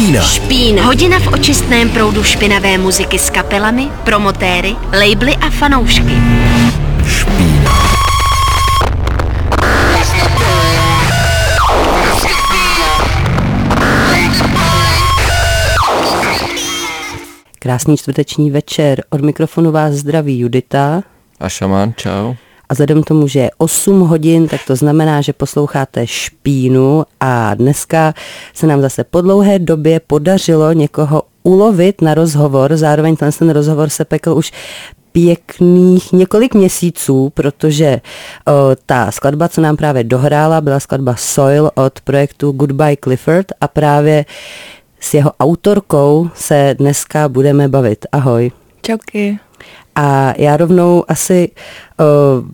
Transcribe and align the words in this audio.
Špína. 0.00 0.22
Špína. 0.22 0.84
Hodina 0.84 1.18
v 1.18 1.26
očistném 1.26 1.88
proudu 1.88 2.24
špinavé 2.24 2.78
muziky 2.78 3.18
s 3.18 3.30
kapelami, 3.30 3.92
promotéry, 4.04 4.76
labely 4.92 5.36
a 5.36 5.50
fanoušky. 5.50 6.16
Špína. 7.06 7.72
Krásný 17.58 17.96
čtvrteční 17.96 18.50
večer. 18.50 19.04
Od 19.10 19.20
mikrofonu 19.20 19.72
vás 19.72 19.94
zdraví 19.94 20.38
Judita. 20.38 21.02
A 21.40 21.48
šamán, 21.48 21.94
čau. 21.96 22.34
A 22.70 22.74
vzhledem 22.74 23.02
tomu, 23.02 23.28
že 23.28 23.40
je 23.40 23.50
8 23.58 24.00
hodin, 24.00 24.48
tak 24.48 24.60
to 24.66 24.76
znamená, 24.76 25.20
že 25.20 25.32
posloucháte 25.32 26.06
špínu 26.06 27.04
a 27.20 27.54
dneska 27.54 28.14
se 28.54 28.66
nám 28.66 28.80
zase 28.80 29.04
po 29.04 29.20
dlouhé 29.20 29.58
době 29.58 30.00
podařilo 30.06 30.72
někoho 30.72 31.22
ulovit 31.42 32.02
na 32.02 32.14
rozhovor. 32.14 32.76
Zároveň 32.76 33.16
ten, 33.16 33.30
ten 33.38 33.50
rozhovor 33.50 33.88
se 33.88 34.04
pekl 34.04 34.30
už 34.30 34.52
pěkných 35.12 36.12
několik 36.12 36.54
měsíců, 36.54 37.30
protože 37.34 38.00
o, 38.46 38.52
ta 38.86 39.10
skladba, 39.10 39.48
co 39.48 39.60
nám 39.60 39.76
právě 39.76 40.04
dohrála, 40.04 40.60
byla 40.60 40.80
skladba 40.80 41.16
Soil 41.16 41.70
od 41.74 42.00
projektu 42.00 42.52
Goodbye 42.52 42.96
Clifford 43.04 43.46
a 43.60 43.68
právě 43.68 44.24
s 45.00 45.14
jeho 45.14 45.32
autorkou 45.40 46.30
se 46.34 46.74
dneska 46.78 47.28
budeme 47.28 47.68
bavit. 47.68 48.06
Ahoj. 48.12 48.52
Čauky. 48.82 49.38
A 50.02 50.34
já 50.38 50.56
rovnou 50.56 51.04
asi 51.08 51.50
uh, 52.00 52.06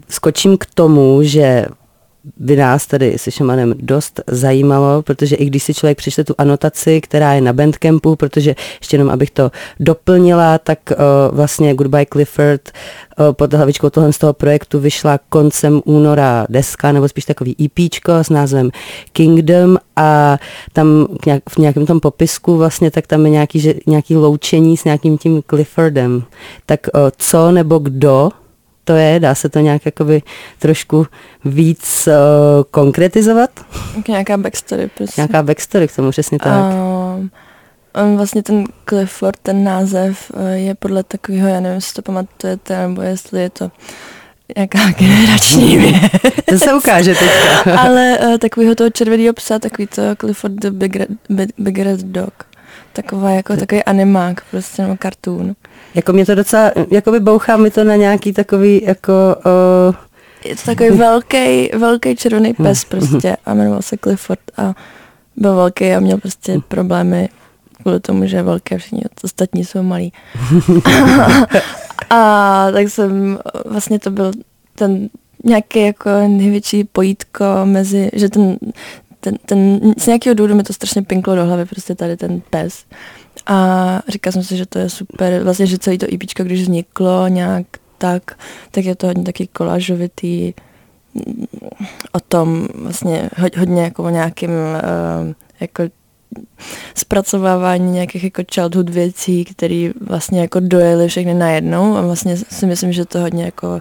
skočím 0.08 0.58
k 0.58 0.66
tomu, 0.74 1.22
že 1.22 1.66
by 2.36 2.56
nás 2.56 2.86
tady 2.86 3.18
se 3.18 3.30
Šamanem 3.30 3.74
dost 3.78 4.20
zajímalo, 4.26 5.02
protože 5.02 5.36
i 5.36 5.46
když 5.46 5.62
si 5.62 5.74
člověk 5.74 5.98
přišle 5.98 6.24
tu 6.24 6.34
anotaci, 6.38 7.00
která 7.00 7.34
je 7.34 7.40
na 7.40 7.52
Bandcampu, 7.52 8.16
protože 8.16 8.54
ještě 8.80 8.94
jenom 8.94 9.10
abych 9.10 9.30
to 9.30 9.50
doplnila, 9.80 10.58
tak 10.58 10.78
uh, 10.90 11.36
vlastně 11.36 11.74
Goodbye 11.74 12.06
Clifford 12.12 12.70
uh, 13.18 13.32
pod 13.32 13.54
hlavičkou 13.54 13.90
tohle 13.90 14.12
z 14.12 14.18
toho 14.18 14.32
projektu 14.32 14.80
vyšla 14.80 15.18
koncem 15.28 15.82
února 15.84 16.46
deska, 16.48 16.92
nebo 16.92 17.08
spíš 17.08 17.24
takový 17.24 17.56
EPčko 17.64 18.12
s 18.12 18.30
názvem 18.30 18.70
Kingdom 19.12 19.76
a 19.96 20.38
tam 20.72 21.06
nějak, 21.26 21.42
v 21.48 21.58
nějakém 21.58 21.86
tom 21.86 22.00
popisku 22.00 22.56
vlastně 22.56 22.90
tak 22.90 23.06
tam 23.06 23.24
je 23.24 23.30
nějaký, 23.30 23.60
že, 23.60 23.74
nějaký 23.86 24.16
loučení 24.16 24.76
s 24.76 24.84
nějakým 24.84 25.18
tím 25.18 25.42
Cliffordem. 25.50 26.22
Tak 26.66 26.80
uh, 26.94 27.00
co 27.16 27.50
nebo 27.50 27.78
kdo 27.78 28.30
to 28.86 28.96
je? 28.96 29.20
Dá 29.20 29.34
se 29.34 29.48
to 29.48 29.58
nějak 29.58 29.86
jakoby 29.86 30.22
trošku 30.58 31.06
víc 31.44 32.08
uh, 32.08 32.14
konkretizovat? 32.70 33.50
Nějaká 34.08 34.36
backstory, 34.36 34.90
prostě. 34.96 35.20
Nějaká 35.20 35.42
backstory 35.42 35.88
k 35.88 35.96
tomu, 35.96 36.10
přesně 36.10 36.38
tak. 36.38 36.52
Um, 36.52 37.30
on 37.94 38.16
vlastně 38.16 38.42
ten 38.42 38.64
Clifford, 38.88 39.36
ten 39.42 39.64
název 39.64 40.30
uh, 40.34 40.48
je 40.48 40.74
podle 40.74 41.02
takového, 41.02 41.48
já 41.48 41.60
nevím, 41.60 41.74
jestli 41.74 41.94
to 41.94 42.02
pamatujete, 42.02 42.88
nebo 42.88 43.02
jestli 43.02 43.40
je 43.40 43.50
to 43.50 43.70
nějaká 44.56 44.78
generační 44.98 45.76
věc. 45.76 46.12
to 46.44 46.58
se 46.58 46.74
ukáže 46.74 47.14
teďka. 47.14 47.78
Ale 47.80 48.18
uh, 48.18 48.38
takového 48.38 48.74
toho 48.74 48.90
červeného 48.90 49.32
psa, 49.32 49.58
takový 49.58 49.86
to 49.86 50.02
Clifford 50.16 50.54
the 50.54 50.70
Big 50.70 50.96
Red, 50.96 51.08
Big, 51.28 51.50
Big 51.58 51.78
Red 51.78 52.00
Dog. 52.00 52.32
Taková 52.92 53.30
jako 53.30 53.56
takový 53.56 53.84
animák, 53.84 54.44
prostě, 54.50 54.82
nebo 54.82 54.96
kartún. 54.98 55.54
Jako 55.94 56.12
mě 56.12 56.26
to 56.26 56.34
docela, 56.34 56.72
jako 56.90 57.10
by 57.12 57.20
bouchá 57.20 57.56
mi 57.56 57.70
to 57.70 57.84
na 57.84 57.96
nějaký 57.96 58.32
takový 58.32 58.82
jako... 58.84 59.12
Uh, 59.88 59.94
je 60.44 60.56
to 60.56 60.62
takový 60.64 60.90
velký, 60.90 61.70
velký 61.74 62.16
červený 62.16 62.54
hm. 62.58 62.64
pes 62.64 62.84
prostě 62.84 63.36
a 63.46 63.54
jmenoval 63.54 63.82
se 63.82 63.96
Clifford 63.96 64.40
a 64.56 64.74
byl 65.36 65.56
velký 65.56 65.92
a 65.92 66.00
měl 66.00 66.18
prostě 66.18 66.56
hm. 66.56 66.60
problémy 66.68 67.28
kvůli 67.82 68.00
tomu, 68.00 68.26
že 68.26 68.36
je 68.36 68.42
velký 68.42 68.74
a 68.74 68.78
všichni 68.78 69.02
ostatní 69.24 69.64
jsou 69.64 69.82
malí. 69.82 70.12
a 72.10 72.66
tak 72.72 72.88
jsem, 72.88 73.38
vlastně 73.64 73.98
to 73.98 74.10
byl 74.10 74.32
ten 74.74 75.08
nějaký 75.44 75.86
jako 75.86 76.10
největší 76.26 76.84
pojítko 76.84 77.44
mezi, 77.64 78.10
že 78.12 78.28
ten, 78.28 78.56
ten, 79.20 79.36
ten, 79.46 79.80
z 79.98 80.06
nějakého 80.06 80.34
důvodu 80.34 80.54
mi 80.54 80.62
to 80.62 80.72
strašně 80.72 81.02
pinklo 81.02 81.34
do 81.34 81.44
hlavy, 81.44 81.64
prostě 81.64 81.94
tady 81.94 82.16
ten 82.16 82.42
pes. 82.50 82.84
A 83.46 84.02
říkal 84.08 84.32
jsem 84.32 84.42
si, 84.42 84.56
že 84.56 84.66
to 84.66 84.78
je 84.78 84.90
super, 84.90 85.42
vlastně, 85.42 85.66
že 85.66 85.78
celý 85.78 85.98
to 85.98 86.06
IP, 86.08 86.22
e 86.40 86.44
když 86.44 86.62
vzniklo 86.62 87.28
nějak 87.28 87.66
tak, 87.98 88.38
tak 88.70 88.84
je 88.84 88.96
to 88.96 89.06
hodně 89.06 89.24
taky 89.24 89.46
kolážovitý 89.46 90.54
mm, 91.14 91.46
o 92.12 92.20
tom 92.20 92.68
vlastně 92.74 93.30
hodně 93.58 93.82
jako 93.82 94.04
o 94.04 94.08
nějakým 94.08 94.50
uh, 94.50 95.32
jako 95.60 95.82
zpracovávání 96.94 97.92
nějakých 97.92 98.24
jako 98.24 98.42
childhood 98.54 98.88
věcí, 98.90 99.44
které 99.44 99.90
vlastně 100.00 100.40
jako 100.40 100.60
dojeli 100.60 101.08
všechny 101.08 101.34
najednou. 101.34 101.96
A 101.96 102.00
vlastně 102.00 102.36
si 102.36 102.66
myslím, 102.66 102.92
že 102.92 103.04
to 103.04 103.20
hodně 103.20 103.44
jako 103.44 103.80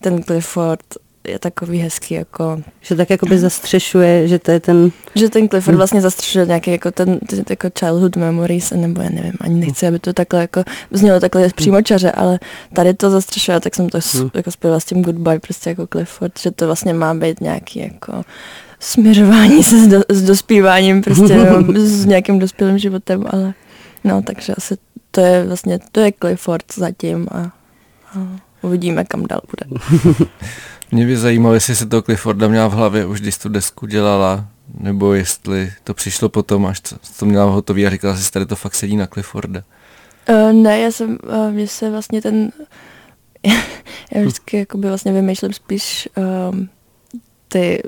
ten 0.00 0.22
Clifford 0.22 0.80
je 1.28 1.38
takový 1.38 1.78
hezký 1.78 2.14
jako... 2.14 2.62
Že 2.80 2.96
tak 2.96 3.10
jakoby 3.10 3.38
zastřešuje, 3.38 4.28
že 4.28 4.38
to 4.38 4.50
je 4.50 4.60
ten... 4.60 4.90
Že 5.14 5.28
ten 5.28 5.48
Clifford 5.48 5.72
hmm. 5.72 5.76
vlastně 5.76 6.00
zastřešuje 6.00 6.46
nějaký 6.46 6.70
jako 6.70 6.90
ten, 6.90 7.18
ten 7.18 7.44
jako 7.50 7.68
childhood 7.78 8.16
memories, 8.16 8.70
nebo 8.70 9.02
já 9.02 9.10
nevím, 9.10 9.32
ani 9.40 9.60
nechci, 9.60 9.86
aby 9.86 9.98
to 9.98 10.12
takhle 10.12 10.40
jako 10.40 10.64
znělo 10.90 11.20
takhle 11.20 11.40
hmm. 11.40 11.50
přímo 11.56 11.82
čaře, 11.82 12.10
ale 12.10 12.38
tady 12.72 12.94
to 12.94 13.10
zastřešuje, 13.10 13.60
tak 13.60 13.74
jsem 13.74 13.88
to 13.88 13.98
hmm. 14.14 14.30
jako 14.34 14.50
spojila 14.50 14.80
s 14.80 14.84
tím 14.84 15.02
goodbye, 15.02 15.38
prostě 15.38 15.70
jako 15.70 15.86
Clifford, 15.86 16.38
že 16.38 16.50
to 16.50 16.66
vlastně 16.66 16.94
má 16.94 17.14
být 17.14 17.40
nějaký 17.40 17.78
jako 17.78 18.22
směřování 18.80 19.64
se 19.64 19.84
s, 19.84 19.86
do, 19.86 20.00
s 20.08 20.22
dospíváním 20.22 21.02
prostě, 21.02 21.36
nebo 21.36 21.72
s 21.78 22.06
nějakým 22.06 22.38
dospělým 22.38 22.78
životem, 22.78 23.24
ale 23.30 23.54
no, 24.04 24.22
takže 24.22 24.54
asi 24.54 24.76
to 25.10 25.20
je 25.20 25.44
vlastně, 25.44 25.78
to 25.92 26.00
je 26.00 26.12
Clifford 26.20 26.64
zatím 26.74 27.26
a, 27.30 27.38
a 27.38 27.50
uvidíme, 28.62 29.04
kam 29.04 29.26
dál 29.26 29.40
bude. 29.50 29.78
Mě 30.90 31.06
by 31.06 31.16
zajímalo, 31.16 31.54
jestli 31.54 31.76
se 31.76 31.86
to 31.86 32.02
Clifforda 32.02 32.48
měla 32.48 32.68
v 32.68 32.72
hlavě 32.72 33.06
už 33.06 33.20
když 33.20 33.38
tu 33.38 33.48
desku 33.48 33.86
dělala, 33.86 34.44
nebo 34.80 35.14
jestli 35.14 35.72
to 35.84 35.94
přišlo 35.94 36.28
potom, 36.28 36.66
až 36.66 36.80
to, 37.18 37.26
měla 37.26 37.44
hotový 37.44 37.86
a 37.86 37.90
říkala 37.90 38.16
si, 38.16 38.32
tady 38.32 38.46
to 38.46 38.56
fakt 38.56 38.74
sedí 38.74 38.96
na 38.96 39.06
Clifforda. 39.06 39.62
Uh, 40.28 40.52
ne, 40.52 40.80
já 40.80 40.90
jsem, 40.90 41.18
uh, 41.28 41.50
mně 41.50 41.68
se 41.68 41.90
vlastně 41.90 42.22
ten, 42.22 42.52
já 44.12 44.20
vždycky 44.20 44.56
hm. 44.56 44.60
jakoby 44.60 44.88
vlastně 44.88 45.12
vymýšlím 45.12 45.52
spíš 45.52 46.08
um, 46.50 46.68
ty 47.48 47.82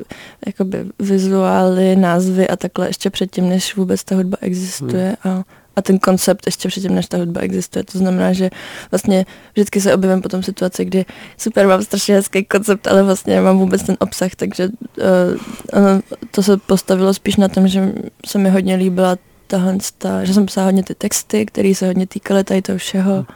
jakoby 0.47 0.87
vizuály, 0.99 1.97
názvy 1.97 2.49
a 2.49 2.57
takhle 2.57 2.89
ještě 2.89 3.11
předtím, 3.11 3.49
než 3.49 3.77
vůbec 3.77 4.05
ta 4.05 4.17
hudba 4.17 4.37
existuje 4.41 5.17
hm. 5.25 5.29
a 5.31 5.45
a 5.77 5.83
ten 5.83 5.99
koncept 5.99 6.47
ještě 6.47 6.69
předtím, 6.69 6.95
než 6.95 7.07
ta 7.07 7.17
hudba 7.17 7.41
existuje. 7.41 7.85
To 7.85 7.99
znamená, 7.99 8.33
že 8.33 8.51
vlastně 8.91 9.27
vždycky 9.53 9.81
se 9.81 9.95
objevím 9.95 10.23
potom 10.23 10.43
situaci, 10.43 10.85
kdy 10.85 11.05
super, 11.37 11.67
mám 11.67 11.83
strašně 11.83 12.15
hezký 12.15 12.45
koncept, 12.45 12.87
ale 12.87 13.03
vlastně 13.03 13.35
nemám 13.35 13.59
vůbec 13.59 13.83
ten 13.83 13.97
obsah, 14.01 14.35
takže 14.37 14.69
uh, 14.69 16.01
to 16.31 16.43
se 16.43 16.57
postavilo 16.57 17.15
spíš 17.15 17.37
na 17.37 17.49
tom, 17.49 17.69
že 17.69 17.93
se 18.27 18.39
mi 18.39 18.51
hodně 18.51 18.75
líbila 18.75 19.17
tahle, 19.47 19.79
ta, 19.99 20.25
že 20.25 20.35
jsem 20.35 20.47
psala 20.47 20.65
hodně 20.65 20.83
ty 20.83 20.95
texty, 20.95 21.47
které 21.47 21.75
se 21.75 21.87
hodně 21.87 22.07
týkaly 22.07 22.45
tady 22.45 22.63
toho 22.63 22.79
všeho. 22.79 23.27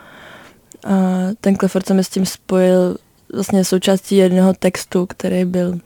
A 0.85 0.93
ten 1.41 1.57
Clifford 1.57 1.87
se 1.87 1.95
mi 1.95 2.05
s 2.05 2.09
tím 2.09 2.27
spojil 2.27 2.97
vlastně 3.35 3.65
součástí 3.65 4.17
jednoho 4.17 4.53
textu, 4.53 5.07
který 5.07 5.45
byl 5.45 5.79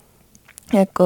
jako 0.74 1.04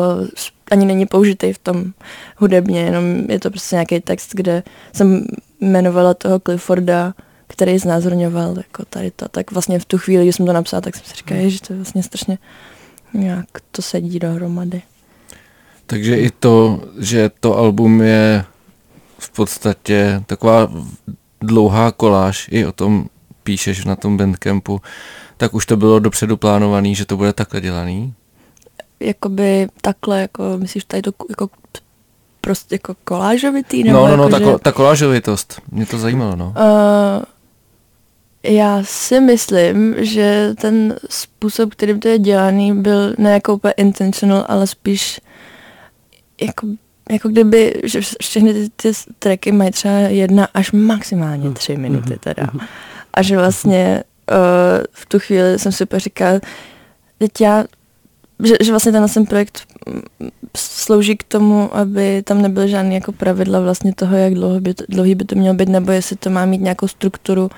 ani 0.73 0.87
není 0.87 1.07
použitý 1.07 1.53
v 1.53 1.59
tom 1.59 1.93
hudebně, 2.37 2.81
jenom 2.81 3.05
je 3.29 3.41
to 3.41 3.51
prostě 3.51 3.77
nějaký 3.77 4.01
text, 4.01 4.31
kde 4.35 4.63
jsem 4.93 5.27
jmenovala 5.61 6.15
toho 6.15 6.41
Clifforda, 6.41 7.15
který 7.47 7.79
znázorňoval 7.79 8.57
jako 8.57 8.85
tady 8.85 9.11
to. 9.11 9.29
Tak 9.29 9.53
vlastně 9.53 9.79
v 9.79 9.85
tu 9.85 9.99
chvíli, 9.99 10.25
kdy 10.25 10.33
jsem 10.33 10.47
to 10.47 10.53
napsala, 10.53 10.81
tak 10.81 10.97
jsem 10.97 11.05
si 11.05 11.15
říkala, 11.15 11.41
že 11.45 11.61
to 11.61 11.73
je 11.73 11.77
vlastně 11.77 12.03
strašně 12.03 12.39
nějak 13.15 13.47
to 13.71 13.83
sedí 13.83 14.19
dohromady. 14.19 14.83
Takže 15.87 16.17
i 16.17 16.31
to, 16.31 16.81
že 16.99 17.31
to 17.41 17.57
album 17.59 18.01
je 18.01 18.45
v 19.19 19.31
podstatě 19.31 20.23
taková 20.27 20.73
dlouhá 21.41 21.93
koláž, 21.93 22.49
i 22.51 22.67
o 22.67 22.73
tom 22.73 23.07
píšeš 23.43 23.85
na 23.85 23.97
tom 23.97 24.17
bandcampu, 24.17 24.81
tak 25.37 25.55
už 25.55 25.67
to 25.67 25.77
bylo 25.77 25.99
dopředu 25.99 26.37
plánovaný, 26.37 26.95
že 26.95 27.05
to 27.05 27.17
bude 27.17 27.33
takhle 27.33 27.61
dělaný? 27.61 28.15
Jakoby 29.03 29.69
takhle, 29.81 30.21
jako 30.21 30.45
myslíš 30.57 30.85
tady 30.85 31.03
to 31.03 31.13
jako 31.29 31.49
prostě 32.41 32.75
jako 32.75 32.95
kolážovitý? 33.05 33.85
Nebo 33.85 33.99
no, 33.99 34.09
no, 34.09 34.17
no, 34.17 34.25
jako, 34.25 34.39
ta, 34.39 34.53
že... 34.53 34.59
ta 34.63 34.73
kolážovitost, 34.73 35.61
mě 35.71 35.87
to 35.87 35.99
zajímalo, 35.99 36.37
no. 36.37 36.55
Uh, 36.57 37.23
já 38.43 38.83
si 38.85 39.21
myslím, 39.21 39.95
že 39.99 40.55
ten 40.61 40.97
způsob, 41.11 41.75
kterým 41.75 42.01
to 42.01 42.09
je 42.09 42.19
dělaný, 42.19 42.75
byl 42.75 43.15
ne 43.19 43.33
jako 43.33 43.55
úplně 43.55 43.73
intentional, 43.77 44.45
ale 44.49 44.67
spíš 44.67 45.21
jako, 46.41 46.67
jako 47.11 47.29
kdyby, 47.29 47.81
že 47.85 48.01
všechny 48.23 48.55
ty, 48.55 48.71
ty 48.77 48.93
tracky 49.19 49.53
mají 49.53 49.71
třeba 49.71 49.95
jedna 49.95 50.49
až 50.55 50.73
maximálně 50.73 51.45
hmm. 51.45 51.55
tři 51.55 51.77
minuty 51.77 52.11
hmm. 52.11 52.19
teda. 52.19 52.43
Hmm. 52.53 52.61
A 53.15 53.23
že 53.23 53.37
vlastně 53.37 54.05
uh, 54.31 54.37
v 54.93 55.07
tu 55.07 55.19
chvíli 55.19 55.59
jsem 55.59 55.73
si 55.73 55.85
úplně 55.85 56.01
říkal, 56.01 56.41
teď 57.19 57.41
já 57.41 57.65
že, 58.43 58.55
že 58.63 58.73
vlastně 58.73 58.93
tenhle 58.93 59.09
ten 59.09 59.27
projekt 59.27 59.63
mm, 59.87 60.03
slouží 60.57 61.17
k 61.17 61.23
tomu, 61.23 61.77
aby 61.77 62.23
tam 62.23 62.43
nebyly 62.43 62.69
žádné 62.69 62.95
jako 62.95 63.13
pravidla 63.13 63.61
vlastně 63.61 63.95
toho, 63.95 64.17
jak 64.17 64.35
dlouho 64.35 64.61
by 64.61 64.75
to, 64.75 64.85
dlouhý 64.89 65.15
by 65.15 65.25
to 65.25 65.35
mělo 65.35 65.55
být, 65.55 65.69
nebo 65.69 65.93
jestli 65.93 66.17
to 66.17 66.31
má 66.31 66.47
mít 66.47 66.61
nějakou 66.61 66.89
strukturu, 66.89 67.51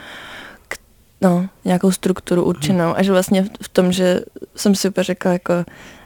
k, 0.68 0.76
no, 1.20 1.48
nějakou 1.64 1.90
strukturu 1.90 2.44
určenou. 2.44 2.96
A 2.96 3.02
že 3.02 3.12
vlastně 3.12 3.48
v 3.62 3.68
tom, 3.68 3.92
že 3.92 4.20
jsem 4.56 4.74
si 4.74 4.88
úplně 4.88 5.04
řekla, 5.04 5.32
jako, 5.32 5.52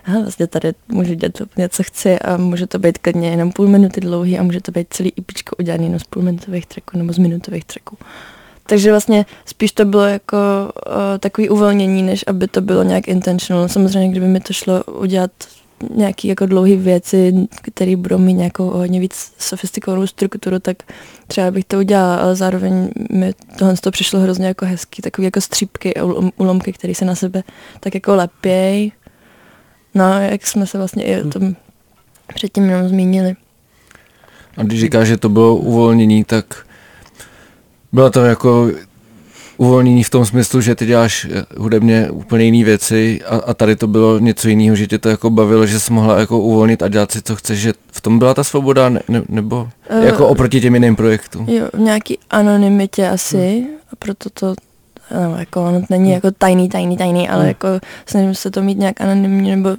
aha, 0.05 0.21
vlastně 0.21 0.47
tady 0.47 0.73
můžu 0.89 1.15
dělat 1.15 1.41
úplně, 1.41 1.69
co 1.69 1.83
chci 1.83 2.19
a 2.19 2.37
může 2.37 2.67
to 2.67 2.79
být 2.79 2.99
klidně 2.99 3.31
jenom 3.31 3.53
půl 3.53 3.69
minuty 3.69 4.01
dlouhý 4.01 4.39
a 4.39 4.43
může 4.43 4.61
to 4.61 4.73
být 4.73 4.87
celý 4.91 5.13
IPčko 5.17 5.57
udělaný 5.59 5.85
jenom 5.85 6.01
z 6.01 6.05
půlminutových 6.05 6.67
tracků 6.67 6.99
nebo 6.99 7.13
z 7.13 7.19
minutových 7.19 7.65
tracků. 7.65 7.99
Takže 8.69 8.91
vlastně 8.91 9.27
spíš 9.45 9.73
to 9.73 9.85
bylo 9.85 10.03
jako 10.05 10.37
uh, 10.87 10.93
takový 11.21 11.49
uvolnění, 11.49 12.03
než 12.03 12.25
aby 12.27 12.49
to 12.49 12.61
bylo 12.61 12.83
nějak 12.83 13.09
intentional. 13.09 13.69
Samozřejmě, 13.69 14.09
kdyby 14.09 14.27
mi 14.27 14.41
to 14.41 14.53
šlo 14.53 14.85
udělat 14.85 15.31
nějaký 15.95 16.29
jako 16.29 16.47
dlouhé 16.47 16.77
věci, 16.77 17.35
které 17.63 17.97
budou 17.97 18.19
mít 18.19 18.35
nějakou 18.35 18.71
hodně 18.71 19.01
víc 19.01 19.33
sofistikovanou 19.39 20.07
strukturu, 20.07 20.59
tak 20.59 20.77
třeba 21.27 21.51
bych 21.51 21.65
to 21.65 21.79
udělala, 21.79 22.17
ale 22.17 22.37
zároveň 22.37 22.91
mi 23.11 23.33
tohle 23.59 23.75
to 23.77 23.91
přišlo 23.91 24.21
hrozně 24.21 24.47
jako 24.47 24.67
hezký, 24.67 25.03
takový 25.03 25.25
jako 25.25 25.41
střípky 25.41 25.97
a 25.97 26.05
ulomky, 26.37 26.73
které 26.73 26.95
se 26.95 27.05
na 27.05 27.15
sebe 27.15 27.43
tak 27.81 27.95
jako 27.95 28.17
lepěj. 28.17 28.93
No, 29.95 30.21
jak 30.21 30.47
jsme 30.47 30.67
se 30.67 30.79
vlastně 30.79 31.05
i 31.05 31.23
o 31.23 31.29
tom 31.29 31.57
předtím 32.35 32.65
jenom 32.65 32.89
zmínili. 32.89 33.37
A 34.57 34.63
když 34.63 34.81
říkáš, 34.81 35.09
že 35.09 35.17
to 35.17 35.29
bylo 35.29 35.57
uvolnění, 35.57 36.25
tak 36.25 36.68
bylo 37.93 38.11
to 38.11 38.25
jako 38.25 38.71
uvolnění 39.59 40.05
v 40.05 40.11
tom 40.11 40.27
smyslu, 40.27 40.61
že 40.61 40.75
ty 40.75 40.87
děláš 40.87 41.27
eh, 41.31 41.45
hudebně 41.57 42.11
úplně 42.11 42.45
jiné 42.45 42.65
věci 42.65 43.21
a, 43.27 43.37
a 43.37 43.55
tady 43.55 43.77
to 43.77 43.87
bylo 43.87 44.19
něco 44.19 44.49
jiného, 44.49 44.77
že 44.77 44.87
tě 44.87 44.99
to 44.99 45.09
jako 45.09 45.31
bavilo, 45.31 45.67
že 45.67 45.81
jsi 45.81 45.93
mohla 45.93 46.19
jako 46.19 46.39
uvolnit 46.39 46.83
a 46.83 46.89
dělat 46.89 47.13
si, 47.13 47.23
co 47.23 47.37
chceš, 47.37 47.59
že 47.59 47.73
v 47.93 48.01
tom 48.01 48.19
byla 48.19 48.35
ta 48.35 48.45
svoboda, 48.45 48.89
ne, 48.89 49.01
ne, 49.09 49.23
nebo 49.29 49.69
uh, 49.91 50.05
jako 50.05 50.29
oproti 50.29 50.61
těm 50.61 50.75
jiným 50.75 50.97
projektům? 50.97 51.49
Jo, 51.49 51.69
v 51.73 51.79
nějaký 51.79 52.19
anonymitě 52.31 53.09
asi 53.09 53.59
hmm. 53.59 53.69
a 53.93 53.97
proto 53.99 54.31
to 54.31 54.55
no, 55.15 55.39
jako 55.39 55.65
ono 55.65 55.83
není 55.91 56.11
jako 56.11 56.31
tajný, 56.31 56.69
tajný, 56.69 56.97
tajný, 56.97 57.29
ale 57.29 57.41
hmm. 57.41 57.49
jako 57.49 57.69
snažím 58.07 58.35
se 58.35 58.51
to 58.51 58.63
mít 58.63 58.79
nějak 58.79 59.01
anonymně 59.01 59.57
nebo 59.57 59.71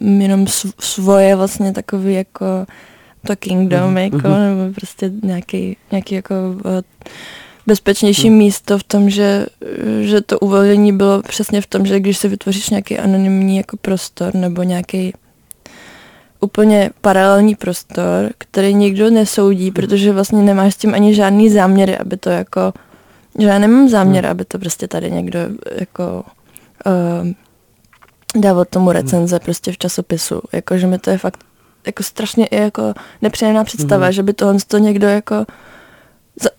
jenom 0.00 0.46
svoje 0.78 1.36
vlastně 1.36 1.72
takový 1.72 2.14
jako 2.14 2.46
to 3.26 3.36
kingdom, 3.36 3.86
hmm. 3.86 3.98
jako, 3.98 4.28
hmm. 4.28 4.40
nebo 4.40 4.74
prostě 4.74 5.12
nějaký, 5.22 5.76
nějaký 5.90 6.14
jako 6.14 6.34
uh, 6.64 6.80
bezpečnější 7.66 8.28
hmm. 8.28 8.38
místo 8.38 8.78
v 8.78 8.84
tom, 8.84 9.10
že, 9.10 9.46
že 10.00 10.20
to 10.20 10.38
uvolnění 10.38 10.92
bylo 10.92 11.22
přesně 11.22 11.60
v 11.60 11.66
tom, 11.66 11.86
že 11.86 12.00
když 12.00 12.18
si 12.18 12.28
vytvoříš 12.28 12.70
nějaký 12.70 12.98
anonymní 12.98 13.56
jako 13.56 13.76
prostor 13.76 14.34
nebo 14.34 14.62
nějaký 14.62 15.12
úplně 16.40 16.90
paralelní 17.00 17.54
prostor, 17.54 18.30
který 18.38 18.74
nikdo 18.74 19.10
nesoudí, 19.10 19.64
hmm. 19.64 19.72
protože 19.72 20.12
vlastně 20.12 20.42
nemáš 20.42 20.74
s 20.74 20.76
tím 20.76 20.94
ani 20.94 21.14
žádný 21.14 21.50
záměry, 21.50 21.98
aby 21.98 22.16
to 22.16 22.30
jako, 22.30 22.72
že 23.38 23.46
já 23.46 23.58
nemám 23.58 23.88
záměr, 23.88 24.24
hmm. 24.24 24.30
aby 24.30 24.44
to 24.44 24.58
prostě 24.58 24.88
tady 24.88 25.10
někdo 25.10 25.38
jako 25.80 26.24
uh, 26.86 27.30
dával 28.42 28.64
tomu 28.64 28.92
recenze 28.92 29.36
hmm. 29.36 29.44
prostě 29.44 29.72
v 29.72 29.78
časopisu, 29.78 30.40
jako 30.52 30.78
že 30.78 30.86
mi 30.86 30.98
to 30.98 31.10
je 31.10 31.18
fakt 31.18 31.44
jako 31.86 32.02
strašně 32.02 32.48
jako 32.50 32.94
nepříjemná 33.22 33.64
představa, 33.64 34.04
hmm. 34.04 34.12
že 34.12 34.22
by 34.22 34.32
tohle 34.32 34.56
to 34.68 34.78
někdo 34.78 35.06
jako 35.06 35.46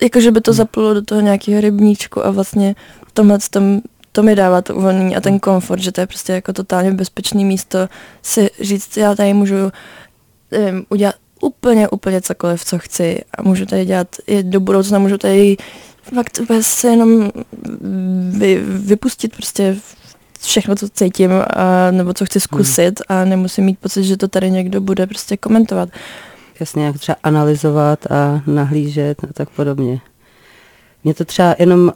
jakože 0.02 0.30
by 0.30 0.40
to 0.40 0.50
hmm. 0.50 0.56
zaplulo 0.56 0.94
do 0.94 1.02
toho 1.02 1.20
nějakého 1.20 1.60
rybníčku 1.60 2.26
a 2.26 2.30
vlastně 2.30 2.74
v 3.08 3.12
tomhle 3.12 3.38
tom, 3.50 3.80
to 4.12 4.22
mi 4.22 4.34
dává 4.34 4.62
to 4.62 4.74
uvolnění 4.74 5.16
a 5.16 5.20
ten 5.20 5.32
hmm. 5.32 5.40
komfort, 5.40 5.82
že 5.82 5.92
to 5.92 6.00
je 6.00 6.06
prostě 6.06 6.32
jako 6.32 6.52
totálně 6.52 6.92
bezpečné 6.92 7.44
místo 7.44 7.88
si 8.22 8.50
říct, 8.60 8.96
já 8.96 9.14
tady 9.14 9.34
můžu 9.34 9.54
nevím, 10.50 10.86
udělat 10.88 11.14
úplně, 11.40 11.88
úplně 11.88 12.20
cokoliv, 12.20 12.64
co 12.64 12.78
chci 12.78 13.20
a 13.38 13.42
můžu 13.42 13.66
tady 13.66 13.84
dělat 13.84 14.08
i 14.26 14.42
do 14.42 14.60
budoucna, 14.60 14.98
můžu 14.98 15.18
tady 15.18 15.56
fakt 16.16 16.38
se 16.60 16.88
jenom 16.88 17.30
vy, 18.30 18.62
vypustit 18.64 19.36
prostě 19.36 19.76
všechno, 20.40 20.76
co 20.76 20.88
cítím, 20.88 21.30
a, 21.32 21.90
nebo 21.90 22.14
co 22.14 22.24
chci 22.24 22.40
zkusit 22.40 23.00
a 23.08 23.24
nemusím 23.24 23.64
mít 23.64 23.78
pocit, 23.78 24.04
že 24.04 24.16
to 24.16 24.28
tady 24.28 24.50
někdo 24.50 24.80
bude 24.80 25.06
prostě 25.06 25.36
komentovat 25.36 25.88
jasně 26.62 26.86
jak 26.86 26.98
třeba 26.98 27.16
analyzovat 27.22 28.06
a 28.10 28.42
nahlížet 28.46 29.24
a 29.24 29.32
tak 29.32 29.50
podobně. 29.50 30.00
Mě 31.04 31.14
to 31.14 31.24
třeba 31.24 31.54
jenom, 31.58 31.88
o, 31.88 31.92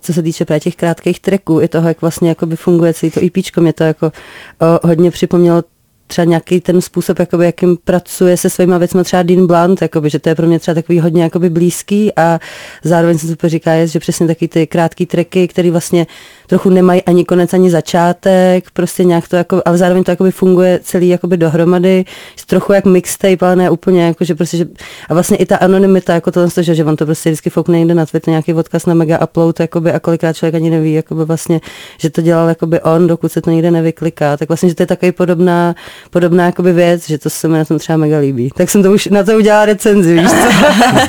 co 0.00 0.12
se 0.12 0.22
týče 0.22 0.44
právě 0.44 0.60
těch 0.60 0.76
krátkých 0.76 1.20
tracků 1.20 1.60
i 1.60 1.68
toho, 1.68 1.88
jak 1.88 2.00
vlastně 2.00 2.36
funguje 2.54 2.94
celý 2.94 3.12
to 3.12 3.22
IP, 3.22 3.36
mě 3.60 3.72
to 3.72 3.84
jako 3.84 4.06
o, 4.06 4.86
hodně 4.86 5.10
připomnělo 5.10 5.62
třeba 6.10 6.24
nějaký 6.24 6.60
ten 6.60 6.80
způsob, 6.80 7.18
jakoby, 7.18 7.44
jakým 7.44 7.76
pracuje 7.84 8.36
se 8.36 8.50
svýma 8.50 8.78
věcmi 8.78 9.04
třeba 9.04 9.22
Dean 9.22 9.46
Blunt, 9.46 9.82
jakoby, 9.82 10.10
že 10.10 10.18
to 10.18 10.28
je 10.28 10.34
pro 10.34 10.46
mě 10.46 10.58
třeba 10.58 10.74
takový 10.74 11.00
hodně 11.00 11.22
jakoby 11.22 11.50
blízký 11.50 12.12
a 12.16 12.40
zároveň 12.84 13.18
se 13.18 13.26
super 13.28 13.50
říká, 13.50 13.72
je, 13.72 13.86
že 13.86 13.98
přesně 13.98 14.26
taky 14.26 14.48
ty 14.48 14.66
krátký 14.66 15.06
treky, 15.06 15.48
které 15.48 15.70
vlastně 15.70 16.06
trochu 16.46 16.70
nemají 16.70 17.02
ani 17.02 17.24
konec, 17.24 17.54
ani 17.54 17.70
začátek, 17.70 18.70
prostě 18.72 19.04
nějak 19.04 19.28
to 19.28 19.36
jako, 19.36 19.62
ale 19.64 19.78
zároveň 19.78 20.04
to 20.04 20.10
jakoby 20.10 20.30
funguje 20.30 20.80
celý 20.82 21.08
jakoby 21.08 21.36
dohromady, 21.36 22.04
trochu 22.50 22.72
jak 22.72 22.84
mixtape, 22.84 23.46
ale 23.46 23.56
ne 23.56 23.70
úplně, 23.70 24.02
jako, 24.06 24.24
že 24.24 24.34
prostě, 24.34 24.56
že, 24.56 24.66
a 25.08 25.14
vlastně 25.14 25.36
i 25.36 25.46
ta 25.46 25.56
anonymita, 25.56 26.14
jako 26.14 26.30
to, 26.30 26.48
že, 26.60 26.74
že 26.74 26.84
on 26.84 26.96
to 26.96 27.06
prostě 27.06 27.30
vždycky 27.30 27.50
foukne 27.50 27.78
někde 27.78 27.94
na 27.94 28.06
Twitter, 28.06 28.30
nějaký 28.30 28.54
odkaz 28.54 28.86
na 28.86 28.94
mega 28.94 29.24
upload, 29.24 29.60
jakoby, 29.60 29.92
a 29.92 30.00
kolikrát 30.00 30.36
člověk 30.36 30.54
ani 30.54 30.70
neví, 30.70 30.92
jakoby 30.92 31.24
vlastně, 31.24 31.60
že 31.98 32.10
to 32.10 32.22
dělal 32.22 32.48
jakoby 32.48 32.80
on, 32.80 33.06
dokud 33.06 33.32
se 33.32 33.40
to 33.40 33.50
nikde 33.50 33.70
nevykliká, 33.70 34.36
tak 34.36 34.48
vlastně, 34.48 34.68
že 34.68 34.74
to 34.74 34.82
je 34.82 34.86
takový 34.86 35.12
podobná, 35.12 35.74
podobná 36.10 36.46
jakoby 36.46 36.72
věc, 36.72 37.08
že 37.08 37.18
to 37.18 37.30
se 37.30 37.48
mi 37.48 37.58
na 37.58 37.64
tom 37.64 37.78
třeba 37.78 37.96
mega 37.96 38.18
líbí. 38.18 38.50
Tak 38.56 38.70
jsem 38.70 38.82
to 38.82 38.92
už 38.92 39.06
na 39.06 39.24
to 39.24 39.36
udělala 39.36 39.64
recenzi, 39.64 40.14
víš 40.20 40.30
co? 40.30 40.48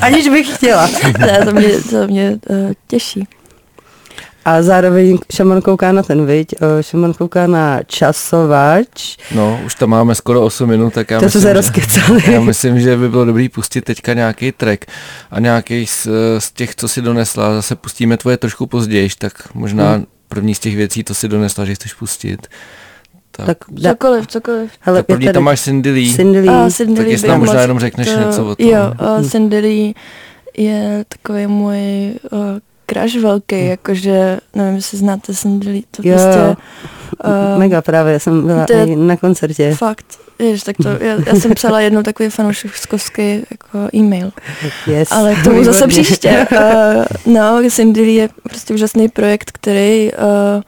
Aniž 0.00 0.28
bych 0.28 0.54
chtěla. 0.54 0.90
ne, 1.18 1.44
to 1.44 1.52
mě, 1.52 1.68
to 1.90 2.06
mě 2.06 2.38
uh, 2.50 2.72
těší. 2.88 3.28
A 4.44 4.62
zároveň 4.62 5.18
Šaman 5.32 5.62
kouká 5.62 5.92
na 5.92 6.02
ten, 6.02 6.26
viď? 6.26 6.54
Šaman 6.80 7.12
kouká 7.12 7.46
na 7.46 7.82
časovač. 7.86 9.16
No, 9.34 9.60
už 9.66 9.74
tam 9.74 9.90
máme 9.90 10.14
skoro 10.14 10.42
8 10.42 10.68
minut, 10.68 10.94
tak 10.94 11.10
já 11.10 11.18
to 11.18 11.24
myslím, 11.24 11.42
se 11.42 11.52
rozkecali. 11.52 12.22
já 12.32 12.40
myslím, 12.40 12.80
že 12.80 12.96
by 12.96 13.08
bylo 13.08 13.24
dobrý 13.24 13.48
pustit 13.48 13.84
teďka 13.84 14.14
nějaký 14.14 14.52
track 14.52 14.84
a 15.30 15.40
nějaký 15.40 15.86
z, 15.86 16.08
z 16.38 16.52
těch, 16.52 16.74
co 16.74 16.88
si 16.88 17.02
donesla, 17.02 17.54
zase 17.54 17.76
pustíme 17.76 18.16
tvoje 18.16 18.36
trošku 18.36 18.66
později, 18.66 19.08
tak 19.18 19.54
možná 19.54 19.92
hmm. 19.92 20.06
první 20.28 20.54
z 20.54 20.58
těch 20.58 20.76
věcí, 20.76 21.04
to 21.04 21.14
si 21.14 21.28
donesla, 21.28 21.64
že 21.64 21.74
chceš 21.74 21.94
pustit. 21.94 22.46
Tak, 23.36 23.46
tak 23.46 23.58
cokoliv, 23.82 24.26
cokoliv. 24.26 24.70
Hele, 24.80 24.98
tak 24.98 25.06
první 25.06 25.32
tam 25.32 25.42
máš 25.42 25.60
Cindy 25.60 25.90
Lee. 25.90 26.14
Cindy 26.14 26.40
Lee. 26.40 26.48
A, 26.48 26.70
Cindy 26.70 26.96
tak 26.96 27.06
jestli 27.06 27.28
nám 27.28 27.40
možná 27.40 27.60
jenom 27.60 27.78
řekneš 27.78 28.08
to, 28.08 28.18
něco 28.18 28.46
o 28.46 28.56
tom. 28.56 28.68
Jo, 28.68 28.80
uh, 29.18 29.28
Cindy 29.28 29.60
Lee 29.60 29.94
je 30.56 31.04
takový 31.08 31.46
můj 31.46 32.12
uh, 32.32 32.40
crush 32.90 33.16
velký, 33.16 33.56
hmm. 33.56 33.70
jakože, 33.70 34.38
nevím, 34.54 34.74
jestli 34.74 34.98
znáte 34.98 35.34
Cindy 35.34 35.82
to 35.90 36.02
jo, 36.04 36.14
prostě... 36.14 36.56
Uh, 37.24 37.58
Mega 37.58 37.82
právě, 37.82 38.20
jsem 38.20 38.46
byla 38.46 38.66
to 38.66 38.72
i 38.72 38.96
na 38.96 39.16
koncertě. 39.16 39.74
Fakt, 39.74 40.06
Jež, 40.38 40.62
tak 40.62 40.76
to, 40.82 40.88
já, 40.88 41.16
já 41.26 41.34
jsem 41.34 41.54
psala 41.54 41.80
jednou 41.80 42.02
takový 42.02 42.30
fanouškovský 42.30 43.42
jako 43.50 43.78
e-mail. 43.94 44.32
Yes. 44.86 45.12
Ale 45.12 45.34
k 45.34 45.44
tomu 45.44 45.64
zase 45.64 45.86
příště. 45.86 46.46
Uh, 46.52 47.34
no, 47.34 47.62
Cindy 47.70 48.14
je 48.14 48.28
prostě 48.42 48.74
úžasný 48.74 49.08
projekt, 49.08 49.50
který 49.50 50.10
uh, 50.12 50.62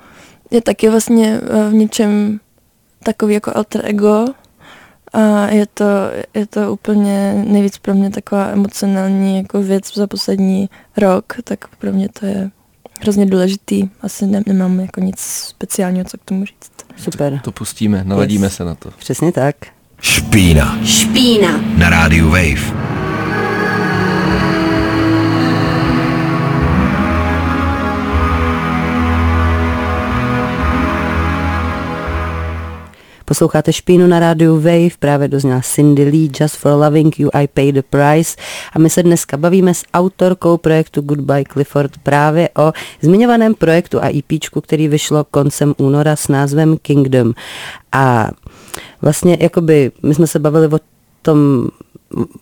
je 0.51 0.61
taky 0.61 0.89
vlastně 0.89 1.41
uh, 1.41 1.71
v 1.71 1.75
něčem 1.75 2.41
takový 3.05 3.35
jako 3.35 3.57
alter 3.57 3.81
ego, 3.85 4.27
a 5.15 5.47
je 5.47 5.67
to, 5.67 5.85
je 6.35 6.47
to 6.47 6.73
úplně 6.73 7.45
nejvíc 7.47 7.79
pro 7.79 7.95
mě 7.95 8.11
taková 8.11 8.47
emocionální 8.47 9.37
jako 9.37 9.63
věc 9.63 9.95
za 9.95 10.07
poslední 10.07 10.69
rok, 10.97 11.25
tak 11.45 11.77
pro 11.77 11.93
mě 11.93 12.09
to 12.21 12.27
je 12.27 12.51
hrozně 13.01 13.27
důležitý. 13.27 13.89
Asi 14.01 14.27
ne, 14.27 14.43
nemám 14.47 14.81
jako 14.81 15.01
nic 15.01 15.21
speciálního, 15.49 16.05
co 16.05 16.19
k 16.19 16.25
tomu 16.25 16.45
říct. 16.45 16.73
Super. 16.97 17.33
To, 17.33 17.41
to 17.41 17.53
pustíme, 17.53 18.05
naladíme 18.05 18.47
yes. 18.47 18.55
se 18.55 18.65
na 18.65 18.75
to. 18.75 18.91
Přesně 18.99 19.33
tak. 19.33 19.57
Špína. 20.01 20.79
Špína. 20.85 21.61
Na 21.77 21.91
rádiu 21.91 22.31
Wave. 22.31 22.94
Posloucháte 33.27 33.73
Špínu 33.73 34.07
na 34.07 34.21
rádiu 34.21 34.57
Wave, 34.57 34.97
právě 34.99 35.29
dozněla 35.29 35.61
Cindy 35.61 36.05
Lee, 36.05 36.31
Just 36.41 36.57
for 36.57 36.73
Loving 36.73 37.21
You, 37.21 37.31
I 37.33 37.47
Pay 37.47 37.73
the 37.73 37.83
Price 37.83 38.37
a 38.73 38.79
my 38.79 38.91
se 38.91 39.03
dneska 39.03 39.37
bavíme 39.37 39.75
s 39.75 39.83
autorkou 39.95 40.57
projektu 40.57 41.01
Goodbye 41.01 41.45
Clifford 41.53 41.99
právě 41.99 42.49
o 42.59 42.73
zmiňovaném 43.01 43.55
projektu 43.55 44.03
a 44.03 44.19
EPčku, 44.19 44.61
který 44.61 44.89
vyšlo 44.89 45.25
koncem 45.25 45.75
února 45.77 46.17
s 46.17 46.29
názvem 46.29 46.77
Kingdom. 46.83 47.33
A 47.93 48.31
vlastně 49.03 49.39
jakoby 49.41 49.93
my 50.03 50.15
jsme 50.15 50.27
se 50.27 50.39
bavili 50.39 50.67
o 50.67 50.79
tom 51.23 51.69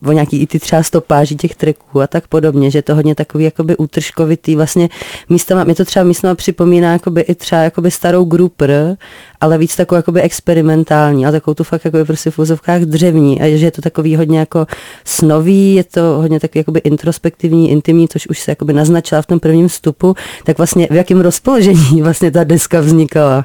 o 0.07 0.13
nějaký 0.13 0.43
i 0.43 0.47
ty 0.47 0.59
třeba 0.59 0.83
stopáži 0.83 1.35
těch 1.35 1.55
tracků 1.55 2.01
a 2.01 2.07
tak 2.07 2.29
podobně, 2.29 2.71
že 2.71 2.79
je 2.79 2.83
to 2.83 2.95
hodně 2.95 3.15
takový 3.15 3.45
jakoby 3.45 3.77
útržkovitý, 3.77 4.57
vlastně 4.57 4.89
místama, 5.29 5.65
mě 5.65 5.75
to 5.75 5.85
třeba 5.85 6.05
místama 6.05 6.35
připomíná 6.35 6.93
jakoby 6.93 7.21
i 7.21 7.35
třeba 7.35 7.63
jakoby 7.63 7.91
starou 7.91 8.25
Grouper, 8.25 8.97
ale 9.41 9.59
víc 9.59 9.77
takovou 9.77 9.97
jakoby 9.97 10.21
experimentální, 10.21 11.27
a 11.27 11.31
takovou 11.31 11.55
tu 11.55 11.65
fakt 11.65 11.85
jakoby 11.85 12.05
prostě 12.05 12.31
v 12.31 12.39
vozovkách 12.39 12.81
dřevní 12.81 13.41
a 13.41 13.57
že 13.57 13.67
je 13.67 13.71
to 13.71 13.83
takový 13.83 14.17
hodně 14.17 14.39
jako 14.39 14.67
snový, 15.05 15.75
je 15.75 15.85
to 15.85 16.03
hodně 16.03 16.41
takový 16.41 16.61
jakoby 16.61 16.81
introspektivní, 16.81 17.71
intimní, 17.71 18.09
což 18.09 18.27
už 18.27 18.41
se 18.41 18.51
jakoby 18.51 18.73
naznačila 18.73 19.23
v 19.23 19.27
tom 19.27 19.41
prvním 19.41 19.69
vstupu, 19.69 20.15
tak 20.45 20.59
vlastně 20.59 20.89
v 20.91 20.95
jakém 20.95 21.21
rozpoložení 21.21 22.03
vlastně 22.03 22.31
ta 22.31 22.45
deska 22.45 22.81
vznikala? 22.81 23.45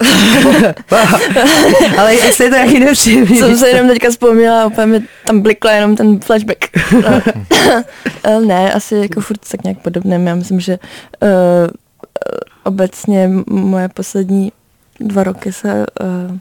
Ale 1.98 2.14
jestli 2.14 2.44
je 2.44 2.50
to 2.50 2.56
jaký 2.56 2.80
nepříjemný. 2.80 3.38
Jsem 3.38 3.56
se 3.56 3.68
jenom 3.68 3.88
teďka 3.88 4.10
vzpomněla, 4.10 4.66
úplně 4.66 4.86
mi 4.86 5.00
tam 5.26 5.40
blikla 5.40 5.72
jenom 5.72 5.96
ten 5.96 6.20
flashback. 6.20 6.58
No. 8.30 8.40
ne, 8.40 8.72
asi 8.72 8.96
jako 8.96 9.20
furt 9.20 9.40
tak 9.50 9.64
nějak 9.64 9.78
podobným. 9.78 10.26
Já 10.26 10.34
myslím, 10.34 10.60
že 10.60 10.78
uh, 11.22 11.28
obecně 12.64 13.30
moje 13.46 13.88
poslední 13.88 14.52
dva 15.00 15.22
roky 15.22 15.52
se 15.52 15.86
uh, 16.00 16.38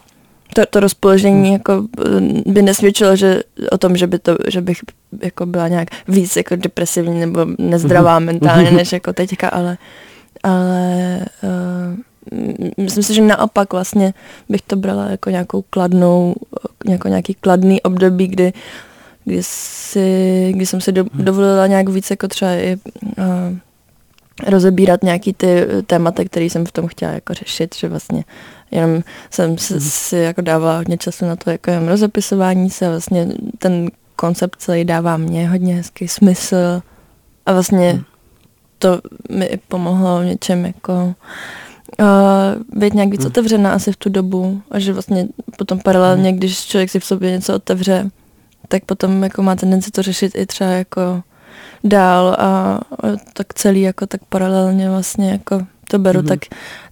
to, 0.53 0.65
to 0.65 0.79
rozpoložení 0.79 1.43
hmm. 1.43 1.53
jako 1.53 1.83
by 2.45 2.61
nesvědčilo, 2.61 3.15
že 3.15 3.43
o 3.71 3.77
tom, 3.77 3.97
že, 3.97 4.07
by 4.07 4.19
to, 4.19 4.37
že 4.47 4.61
bych 4.61 4.79
jako 5.21 5.45
byla 5.45 5.67
nějak 5.67 5.87
víc 6.07 6.35
jako 6.35 6.55
depresivní 6.55 7.19
nebo 7.19 7.45
nezdravá 7.57 8.15
hmm. 8.17 8.25
mentálně, 8.25 8.71
než 8.81 8.91
jako 8.93 9.13
teďka, 9.13 9.49
ale, 9.49 9.77
ale 10.43 11.19
uh, 11.43 11.97
myslím 12.77 13.03
si, 13.03 13.13
že 13.13 13.21
naopak 13.21 13.73
vlastně 13.73 14.13
bych 14.49 14.61
to 14.61 14.75
brala 14.75 15.05
jako 15.07 15.29
nějakou 15.29 15.61
kladnou, 15.69 16.35
jako 16.89 17.07
nějaký 17.07 17.33
kladný 17.33 17.81
období, 17.81 18.27
kdy, 18.27 18.53
kdy, 19.25 19.39
si, 19.41 20.51
kdy 20.55 20.65
jsem 20.65 20.81
si 20.81 20.91
do, 20.91 21.05
hmm. 21.13 21.25
dovolila 21.25 21.67
nějak 21.67 21.89
víc 21.89 22.09
jako 22.09 22.27
třeba 22.27 22.51
i 22.51 22.77
uh, 23.17 23.57
rozebírat 24.47 25.03
nějaký 25.03 25.33
ty 25.33 25.67
témata, 25.87 26.23
které 26.25 26.45
jsem 26.45 26.65
v 26.65 26.71
tom 26.71 26.87
chtěla 26.87 27.11
jako 27.11 27.33
řešit, 27.33 27.75
že 27.75 27.87
vlastně 27.87 28.23
jenom 28.71 29.03
jsem 29.29 29.57
si, 29.57 29.73
hmm. 29.73 29.81
si 29.81 30.17
jako 30.17 30.41
dávala 30.41 30.77
hodně 30.77 30.97
času 30.97 31.25
na 31.25 31.35
to 31.35 31.49
jako 31.49 31.71
jenom 31.71 31.89
rozepisování 31.89 32.69
se, 32.69 32.89
vlastně 32.89 33.27
ten 33.57 33.89
koncept 34.15 34.61
celý 34.61 34.85
dává 34.85 35.17
mě 35.17 35.49
hodně 35.49 35.75
hezký 35.75 36.07
smysl 36.07 36.81
a 37.45 37.53
vlastně 37.53 37.91
hmm. 37.91 38.03
to 38.79 39.01
mi 39.29 39.45
i 39.45 39.57
pomohlo 39.57 40.19
v 40.19 40.25
něčem 40.25 40.65
jako 40.65 41.15
uh, 41.99 42.79
být 42.79 42.93
nějak 42.93 43.09
víc 43.09 43.21
hmm. 43.21 43.27
otevřená 43.27 43.73
asi 43.73 43.91
v 43.91 43.97
tu 43.97 44.09
dobu 44.09 44.61
a 44.71 44.79
že 44.79 44.93
vlastně 44.93 45.27
potom 45.57 45.79
paralelně, 45.79 46.29
hmm. 46.29 46.37
když 46.37 46.65
člověk 46.65 46.89
si 46.89 46.99
v 46.99 47.05
sobě 47.05 47.31
něco 47.31 47.55
otevře, 47.55 48.09
tak 48.67 48.85
potom 48.85 49.23
jako 49.23 49.43
má 49.43 49.55
tendenci 49.55 49.91
to 49.91 50.01
řešit 50.01 50.35
i 50.35 50.45
třeba 50.45 50.69
jako 50.69 51.23
dál 51.83 52.35
a, 52.39 52.79
tak 53.33 53.53
celý 53.53 53.81
jako 53.81 54.07
tak 54.07 54.21
paralelně 54.29 54.89
vlastně 54.89 55.31
jako 55.31 55.65
to 55.89 55.99
beru, 55.99 56.19
hmm 56.19 56.27
tak 56.27 56.39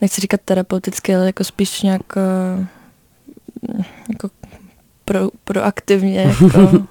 nechci 0.01 0.21
říkat 0.21 0.41
terapeuticky, 0.45 1.15
ale 1.15 1.25
jako 1.25 1.43
spíš 1.43 1.81
nějak 1.81 2.01
uh, 2.15 3.85
jako 4.09 4.29
pro, 5.05 5.29
proaktivně 5.43 6.21
jako 6.41 6.85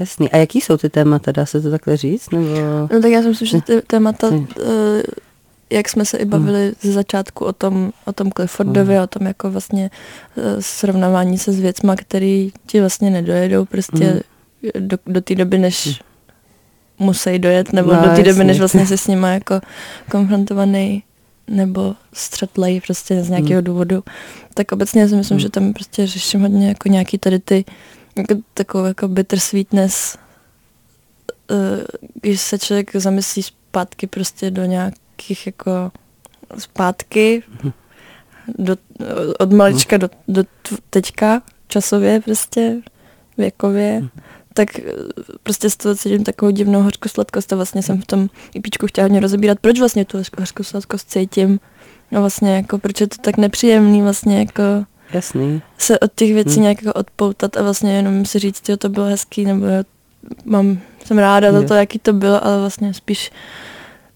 Jasný. 0.00 0.30
A 0.30 0.36
jaký 0.36 0.60
jsou 0.60 0.76
ty 0.76 0.90
témata, 0.90 1.32
dá 1.32 1.46
se 1.46 1.60
to 1.60 1.70
takhle 1.70 1.96
říct? 1.96 2.30
Nebo... 2.30 2.48
No 2.92 3.00
tak 3.02 3.10
já 3.10 3.22
si 3.22 3.28
myslím, 3.28 3.48
že 3.48 3.60
ty 3.60 3.82
témata 3.86 4.28
uh, 4.28 4.44
jak 5.72 5.88
jsme 5.88 6.04
se 6.04 6.18
i 6.18 6.24
bavili 6.24 6.64
hmm. 6.64 6.74
ze 6.80 6.92
začátku 6.92 7.44
o 7.44 7.52
tom, 7.52 7.92
o 8.04 8.12
tom 8.12 8.30
Cliffordovi, 8.30 8.94
hmm. 8.94 9.02
o 9.02 9.06
tom 9.06 9.26
jako 9.26 9.50
vlastně 9.50 9.90
uh, 10.36 10.44
srovnávání 10.60 11.38
se 11.38 11.52
s 11.52 11.60
věcma, 11.60 11.96
který 11.96 12.52
ti 12.66 12.80
vlastně 12.80 13.10
nedojedou 13.10 13.64
prostě 13.64 14.04
hmm. 14.04 14.88
do, 14.88 14.98
do 15.06 15.20
té 15.20 15.34
doby, 15.34 15.58
než 15.58 15.86
hmm. 15.86 17.06
musí 17.06 17.38
dojet, 17.38 17.72
nebo 17.72 17.92
no, 17.92 18.02
do 18.02 18.16
té 18.16 18.22
doby, 18.22 18.44
než 18.44 18.58
vlastně 18.58 18.86
se 18.86 18.98
s 18.98 19.06
nima 19.06 19.28
jako 19.28 19.60
konfrontovaný 20.10 21.02
nebo 21.48 21.94
střetlej 22.12 22.80
prostě 22.80 23.22
z 23.22 23.28
nějakého 23.28 23.58
hmm. 23.58 23.64
důvodu. 23.64 24.02
Tak 24.54 24.72
obecně 24.72 25.08
si 25.08 25.16
myslím, 25.16 25.34
hmm. 25.34 25.42
že 25.42 25.48
tam 25.48 25.72
prostě 25.72 26.06
řeším 26.06 26.40
hodně 26.40 26.68
jako 26.68 26.88
nějaký 26.88 27.18
tady 27.18 27.38
ty 27.38 27.64
jako 28.16 28.34
takovou 28.54 28.84
jako 28.84 29.08
bittersweetness, 29.08 30.16
uh, 31.50 31.56
když 32.22 32.40
se 32.40 32.58
člověk 32.58 32.96
zamyslí 32.96 33.42
zpátky 33.42 34.06
prostě 34.06 34.50
do 34.50 34.64
nějak 34.64 34.94
nějakých 35.22 35.46
jako 35.46 35.92
zpátky 36.58 37.42
do, 38.58 38.76
od 39.38 39.52
malička 39.52 39.96
do, 39.96 40.10
do 40.28 40.44
teďka 40.90 41.42
časově 41.68 42.20
prostě, 42.20 42.76
věkově, 43.38 44.02
tak 44.54 44.68
prostě 45.42 45.70
z 45.70 45.76
toho 45.76 45.94
cítím 45.94 46.24
takovou 46.24 46.50
divnou 46.50 46.82
hořkosladkost 46.82 47.52
a 47.52 47.56
vlastně 47.56 47.82
jsem 47.82 48.02
v 48.02 48.06
tom 48.06 48.28
IPčku 48.54 48.86
chtěla 48.86 49.04
hodně 49.04 49.20
rozebírat, 49.20 49.58
proč 49.60 49.78
vlastně 49.78 50.04
tu 50.04 50.18
hořkosladkost 50.38 51.10
cítím 51.10 51.60
a 52.16 52.20
vlastně 52.20 52.56
jako 52.56 52.78
proč 52.78 53.00
je 53.00 53.06
to 53.06 53.16
tak 53.20 53.36
nepříjemný 53.36 54.02
vlastně 54.02 54.38
jako 54.38 54.62
Jasný. 55.12 55.62
se 55.78 55.98
od 55.98 56.10
těch 56.14 56.34
věcí 56.34 56.54
hmm. 56.54 56.62
nějak 56.62 56.82
jako 56.82 56.98
odpoutat 56.98 57.56
a 57.56 57.62
vlastně 57.62 57.96
jenom 57.96 58.24
si 58.24 58.38
říct, 58.38 58.68
jo, 58.68 58.76
to 58.76 58.88
bylo 58.88 59.06
hezký, 59.06 59.44
nebo 59.44 59.66
jo, 59.66 59.84
mám, 60.44 60.78
jsem 61.04 61.18
ráda 61.18 61.52
za 61.52 61.62
to, 61.62 61.74
jaký 61.74 61.98
to 61.98 62.12
bylo, 62.12 62.44
ale 62.44 62.58
vlastně 62.58 62.94
spíš 62.94 63.30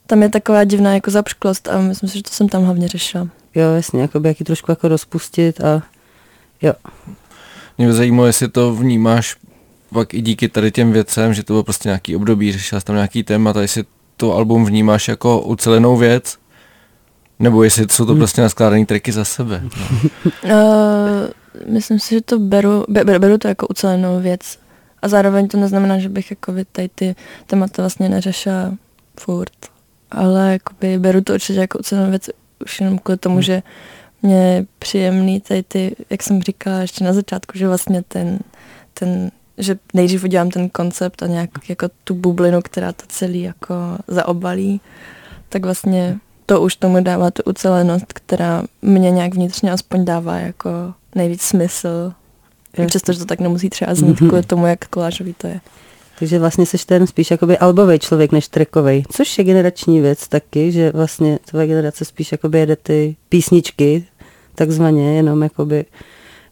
tam 0.06 0.22
je 0.22 0.28
taková 0.28 0.64
divná 0.64 0.94
jako 0.94 1.10
zapšklost 1.10 1.68
a 1.68 1.80
myslím 1.80 2.08
si, 2.08 2.16
že 2.16 2.22
to 2.22 2.30
jsem 2.30 2.48
tam 2.48 2.64
hlavně 2.64 2.88
řešila. 2.88 3.28
Jo, 3.54 3.74
jasně, 3.74 4.02
jako 4.02 4.20
by 4.20 4.28
jaký 4.28 4.44
trošku 4.44 4.72
jako 4.72 4.88
rozpustit 4.88 5.60
a 5.60 5.82
jo. 6.62 6.72
Mě 7.78 7.86
by 7.86 7.92
zajímalo, 7.92 8.26
jestli 8.26 8.48
to 8.48 8.74
vnímáš 8.74 9.36
pak 9.92 10.14
i 10.14 10.20
díky 10.22 10.48
tady 10.48 10.70
těm 10.70 10.92
věcem, 10.92 11.34
že 11.34 11.42
to 11.42 11.52
bylo 11.52 11.62
prostě 11.62 11.88
nějaký 11.88 12.16
období, 12.16 12.52
řešila 12.52 12.80
jsi 12.80 12.86
tam 12.86 12.96
nějaký 12.96 13.22
témat 13.22 13.56
a 13.56 13.62
jestli 13.62 13.84
to 14.16 14.34
album 14.34 14.64
vnímáš 14.64 15.08
jako 15.08 15.40
ucelenou 15.40 15.96
věc, 15.96 16.38
nebo 17.38 17.64
jestli 17.64 17.86
jsou 17.90 18.04
to 18.04 18.12
hmm. 18.12 18.20
prostě 18.20 18.42
naskládané 18.42 18.86
triky 18.86 19.12
za 19.12 19.24
sebe. 19.24 19.62
No. 19.64 19.70
uh, 20.44 21.72
myslím 21.72 21.98
si, 21.98 22.14
že 22.14 22.20
to 22.20 22.38
beru, 22.38 22.84
beru, 22.88 23.18
beru 23.18 23.38
to 23.38 23.48
jako 23.48 23.66
ucelenou 23.66 24.20
věc 24.20 24.58
a 25.02 25.08
zároveň 25.08 25.48
to 25.48 25.56
neznamená, 25.56 25.98
že 25.98 26.08
bych 26.08 26.30
jako 26.30 26.52
tady 26.72 26.88
ty 26.94 27.14
témata 27.46 27.82
vlastně 27.82 28.08
neřešila 28.08 28.74
furt 29.20 29.75
ale 30.10 30.52
jakoby 30.52 30.98
beru 30.98 31.20
to 31.20 31.34
určitě 31.34 31.60
jako 31.60 31.82
cenou 31.82 32.10
věc 32.10 32.30
už 32.64 32.80
jenom 32.80 32.98
kvůli 32.98 33.18
tomu, 33.18 33.34
hmm. 33.34 33.42
že 33.42 33.62
mě 34.22 34.36
je 34.36 34.66
příjemný 34.78 35.40
tady 35.40 35.62
ty, 35.62 35.96
jak 36.10 36.22
jsem 36.22 36.42
říkala 36.42 36.78
ještě 36.78 37.04
na 37.04 37.12
začátku, 37.12 37.58
že 37.58 37.68
vlastně 37.68 38.02
ten, 38.08 38.38
ten 38.94 39.30
že 39.58 39.78
nejdřív 39.94 40.24
udělám 40.24 40.50
ten 40.50 40.68
koncept 40.68 41.22
a 41.22 41.26
nějak 41.26 41.50
jako 41.68 41.88
tu 42.04 42.14
bublinu, 42.14 42.62
která 42.62 42.92
to 42.92 43.04
celý 43.08 43.42
jako 43.42 43.74
zaobalí, 44.08 44.80
tak 45.48 45.64
vlastně 45.64 46.18
to 46.46 46.60
už 46.60 46.76
tomu 46.76 47.02
dává 47.02 47.30
tu 47.30 47.42
ucelenost, 47.42 48.12
která 48.12 48.62
mě 48.82 49.10
nějak 49.10 49.34
vnitřně 49.34 49.72
aspoň 49.72 50.04
dává 50.04 50.38
jako 50.38 50.70
nejvíc 51.14 51.42
smysl. 51.42 52.12
Přestože 52.86 53.18
to 53.18 53.24
tak 53.24 53.40
nemusí 53.40 53.70
třeba 53.70 53.94
znít 53.94 54.18
kvůli 54.18 54.42
tomu, 54.42 54.66
jak 54.66 54.88
kolážový 54.88 55.34
to 55.34 55.46
je. 55.46 55.60
Takže 56.18 56.38
vlastně 56.38 56.66
seš 56.66 56.84
ten 56.84 57.06
spíš 57.06 57.30
jakoby 57.30 57.58
albový 57.58 57.98
člověk 57.98 58.32
než 58.32 58.48
trekový, 58.48 59.04
což 59.12 59.38
je 59.38 59.44
generační 59.44 60.00
věc 60.00 60.28
taky, 60.28 60.72
že 60.72 60.92
vlastně 60.94 61.38
tvoje 61.50 61.66
generace 61.66 62.04
spíš 62.04 62.32
jakoby 62.32 62.58
jede 62.58 62.76
ty 62.76 63.16
písničky, 63.28 64.04
takzvaně, 64.54 65.16
jenom 65.16 65.42
jakoby, 65.42 65.84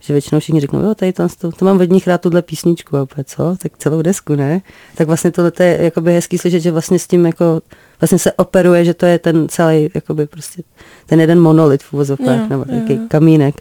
že 0.00 0.14
většinou 0.14 0.40
všichni 0.40 0.60
řeknou, 0.60 0.80
jo, 0.80 0.94
tady 0.94 1.12
to, 1.12 1.26
to, 1.38 1.52
to 1.52 1.64
mám 1.64 1.80
od 1.80 1.90
nich 1.90 2.06
rád 2.06 2.20
tuhle 2.20 2.42
písničku, 2.42 2.96
a 2.96 3.02
opět, 3.02 3.28
co, 3.28 3.56
tak 3.62 3.78
celou 3.78 4.02
desku, 4.02 4.34
ne? 4.34 4.60
Tak 4.94 5.06
vlastně 5.06 5.30
tohle 5.30 5.52
je 5.60 5.78
jakoby 5.82 6.12
hezký 6.12 6.38
slyšet, 6.38 6.60
že 6.60 6.70
vlastně 6.70 6.98
s 6.98 7.06
tím 7.06 7.26
jako, 7.26 7.60
vlastně 8.00 8.18
se 8.18 8.32
operuje, 8.32 8.84
že 8.84 8.94
to 8.94 9.06
je 9.06 9.18
ten 9.18 9.48
celý, 9.48 9.88
jakoby 9.94 10.26
prostě, 10.26 10.62
ten 11.06 11.20
jeden 11.20 11.40
monolit 11.40 11.82
v 11.82 11.92
uvozovkách, 11.92 12.48
nebo 12.48 12.64
nějaký 12.68 12.98
kamínek. 13.08 13.54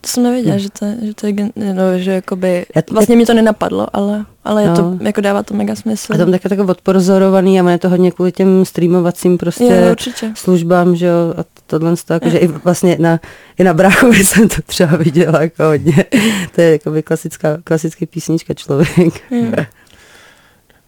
To 0.00 0.08
jsem 0.08 0.22
nevěděla, 0.22 0.54
hmm. 0.54 0.62
že 0.62 0.68
to, 0.70 0.86
že 1.02 1.14
to 1.14 1.26
je, 1.26 1.34
no, 1.74 1.98
že 1.98 2.10
jakoby, 2.10 2.66
vlastně 2.90 3.16
mi 3.16 3.26
to 3.26 3.34
nenapadlo, 3.34 3.96
ale, 3.96 4.24
ale 4.44 4.66
no. 4.66 4.70
je 4.70 4.76
to, 4.76 4.82
no. 4.82 4.98
jako 5.00 5.20
dává 5.20 5.42
to 5.42 5.54
mega 5.54 5.74
smysl. 5.74 6.14
A 6.14 6.16
tam 6.16 6.30
také 6.30 6.48
jako 6.50 6.70
odporzorovaný 6.70 7.60
a 7.60 7.70
je 7.70 7.78
to 7.78 7.88
hodně 7.88 8.10
kvůli 8.10 8.32
těm 8.32 8.64
streamovacím 8.64 9.38
prostě 9.38 9.64
je, 9.64 9.90
určitě. 9.90 10.32
službám, 10.34 10.96
že 10.96 11.06
jo, 11.06 11.34
a 11.38 11.44
tohle 11.66 11.96
to, 11.96 12.12
jako, 12.12 12.30
že 12.30 12.38
i 12.38 12.46
vlastně 12.46 12.96
na, 13.00 13.20
i 13.58 13.64
na 13.64 13.74
bráchovi 13.74 14.24
jsem 14.24 14.48
to 14.48 14.62
třeba 14.66 14.96
viděla 14.96 15.42
jako 15.42 15.64
hodně. 15.64 16.04
to 16.54 16.60
je 16.60 16.72
jako 16.72 16.92
klasická, 17.04 17.58
klasický 17.64 18.06
písnička 18.06 18.54
člověk. 18.54 19.30
Je. 19.30 19.66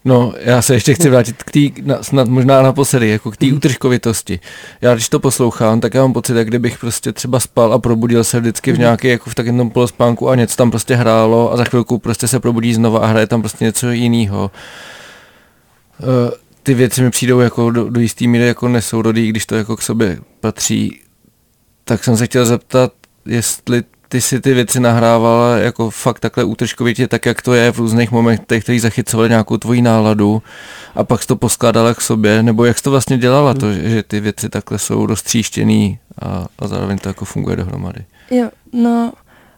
No, 0.05 0.33
já 0.39 0.61
se 0.61 0.73
ještě 0.73 0.93
chci 0.93 1.09
vrátit 1.09 1.43
k 1.43 1.51
té, 1.51 1.59
snad 2.01 2.27
možná 2.27 2.61
naposledy, 2.61 3.09
jako 3.09 3.31
k 3.31 3.37
té 3.37 3.45
mm. 3.45 3.55
útržkovitosti. 3.55 4.39
Já 4.81 4.93
když 4.93 5.09
to 5.09 5.19
poslouchám, 5.19 5.81
tak 5.81 5.93
já 5.93 6.01
mám 6.01 6.13
pocit, 6.13 6.35
jak 6.35 6.47
kdybych 6.47 6.77
prostě 6.77 7.11
třeba 7.11 7.39
spal 7.39 7.73
a 7.73 7.79
probudil 7.79 8.23
se 8.23 8.39
vždycky 8.39 8.71
v 8.71 8.73
mhm. 8.73 8.81
nějaké, 8.81 9.07
jako 9.07 9.29
v 9.29 9.35
takovém 9.35 9.69
polospánku 9.69 10.29
a 10.29 10.35
něco 10.35 10.55
tam 10.55 10.71
prostě 10.71 10.95
hrálo 10.95 11.53
a 11.53 11.57
za 11.57 11.63
chvilku 11.63 11.97
prostě 11.99 12.27
se 12.27 12.39
probudí 12.39 12.73
znova 12.73 12.99
a 12.99 13.05
hraje 13.05 13.27
tam 13.27 13.41
prostě 13.41 13.65
něco 13.65 13.91
jiného. 13.91 14.51
Uh, 15.99 16.07
ty 16.63 16.73
věci 16.73 17.01
mi 17.01 17.09
přijdou 17.09 17.39
jako 17.39 17.71
do, 17.71 17.89
do 17.89 17.99
jistý 17.99 18.27
míry 18.27 18.47
jako 18.47 18.67
nesourodý, 18.67 19.27
když 19.27 19.45
to 19.45 19.55
jako 19.55 19.75
k 19.75 19.81
sobě 19.81 20.19
patří. 20.39 21.01
Tak 21.83 22.03
jsem 22.03 22.17
se 22.17 22.25
chtěl 22.25 22.45
zeptat, 22.45 22.93
jestli 23.25 23.83
ty 24.13 24.21
si 24.21 24.41
ty 24.41 24.53
věci 24.53 24.79
nahrávala 24.79 25.57
jako 25.57 25.89
fakt 25.89 26.19
takhle 26.19 26.43
útržkovitě, 26.43 27.07
tak 27.07 27.25
jak 27.25 27.41
to 27.41 27.53
je 27.53 27.71
v 27.71 27.77
různých 27.77 28.11
momentech, 28.11 28.63
který 28.63 28.79
zachycovali 28.79 29.29
nějakou 29.29 29.57
tvoji 29.57 29.81
náladu 29.81 30.41
a 30.95 31.03
pak 31.03 31.21
jsi 31.21 31.27
to 31.27 31.35
poskládala 31.35 31.93
k 31.93 32.01
sobě, 32.01 32.43
nebo 32.43 32.65
jak 32.65 32.77
jsi 32.77 32.83
to 32.83 32.91
vlastně 32.91 33.17
dělala, 33.17 33.53
to, 33.53 33.73
že 33.73 34.03
ty 34.03 34.19
věci 34.19 34.49
takhle 34.49 34.79
jsou 34.79 35.05
roztříštěný 35.05 35.99
a, 36.21 36.47
a 36.59 36.67
zároveň 36.67 36.97
to 36.97 37.09
jako 37.09 37.25
funguje 37.25 37.55
dohromady. 37.55 38.05
Jo, 38.31 38.49
no, 38.73 39.13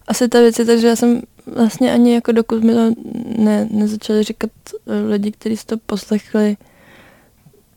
asi 0.08 0.28
ta 0.28 0.40
věc 0.40 0.60
je 0.60 0.66
tak, 0.66 0.80
že 0.80 0.88
já 0.88 0.96
jsem 0.96 1.22
vlastně 1.56 1.94
ani 1.94 2.14
jako 2.14 2.32
dokud 2.32 2.64
mi 2.64 2.74
to 2.74 2.92
ne, 3.38 3.68
nezačali 3.72 4.24
říkat 4.24 4.52
lidi, 5.08 5.32
kteří 5.32 5.58
si 5.58 5.66
to 5.66 5.78
poslechli, 5.78 6.58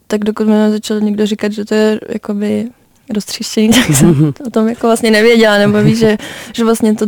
tak 0.07 0.25
dokud 0.25 0.47
mi 0.47 0.55
nezačal 0.55 1.01
někdo 1.01 1.27
říkat, 1.27 1.53
že 1.53 1.65
to 1.65 1.75
je 1.75 2.01
jakoby 2.09 2.69
roztříštění, 3.15 3.69
tak 3.69 3.97
jsem 3.97 4.33
o 4.47 4.51
tom 4.51 4.69
jako 4.69 4.87
vlastně 4.87 5.11
nevěděla, 5.11 5.59
nebo 5.59 5.83
víš, 5.83 5.99
že, 5.99 6.17
že 6.55 6.65
vlastně 6.65 6.95
to 6.95 7.07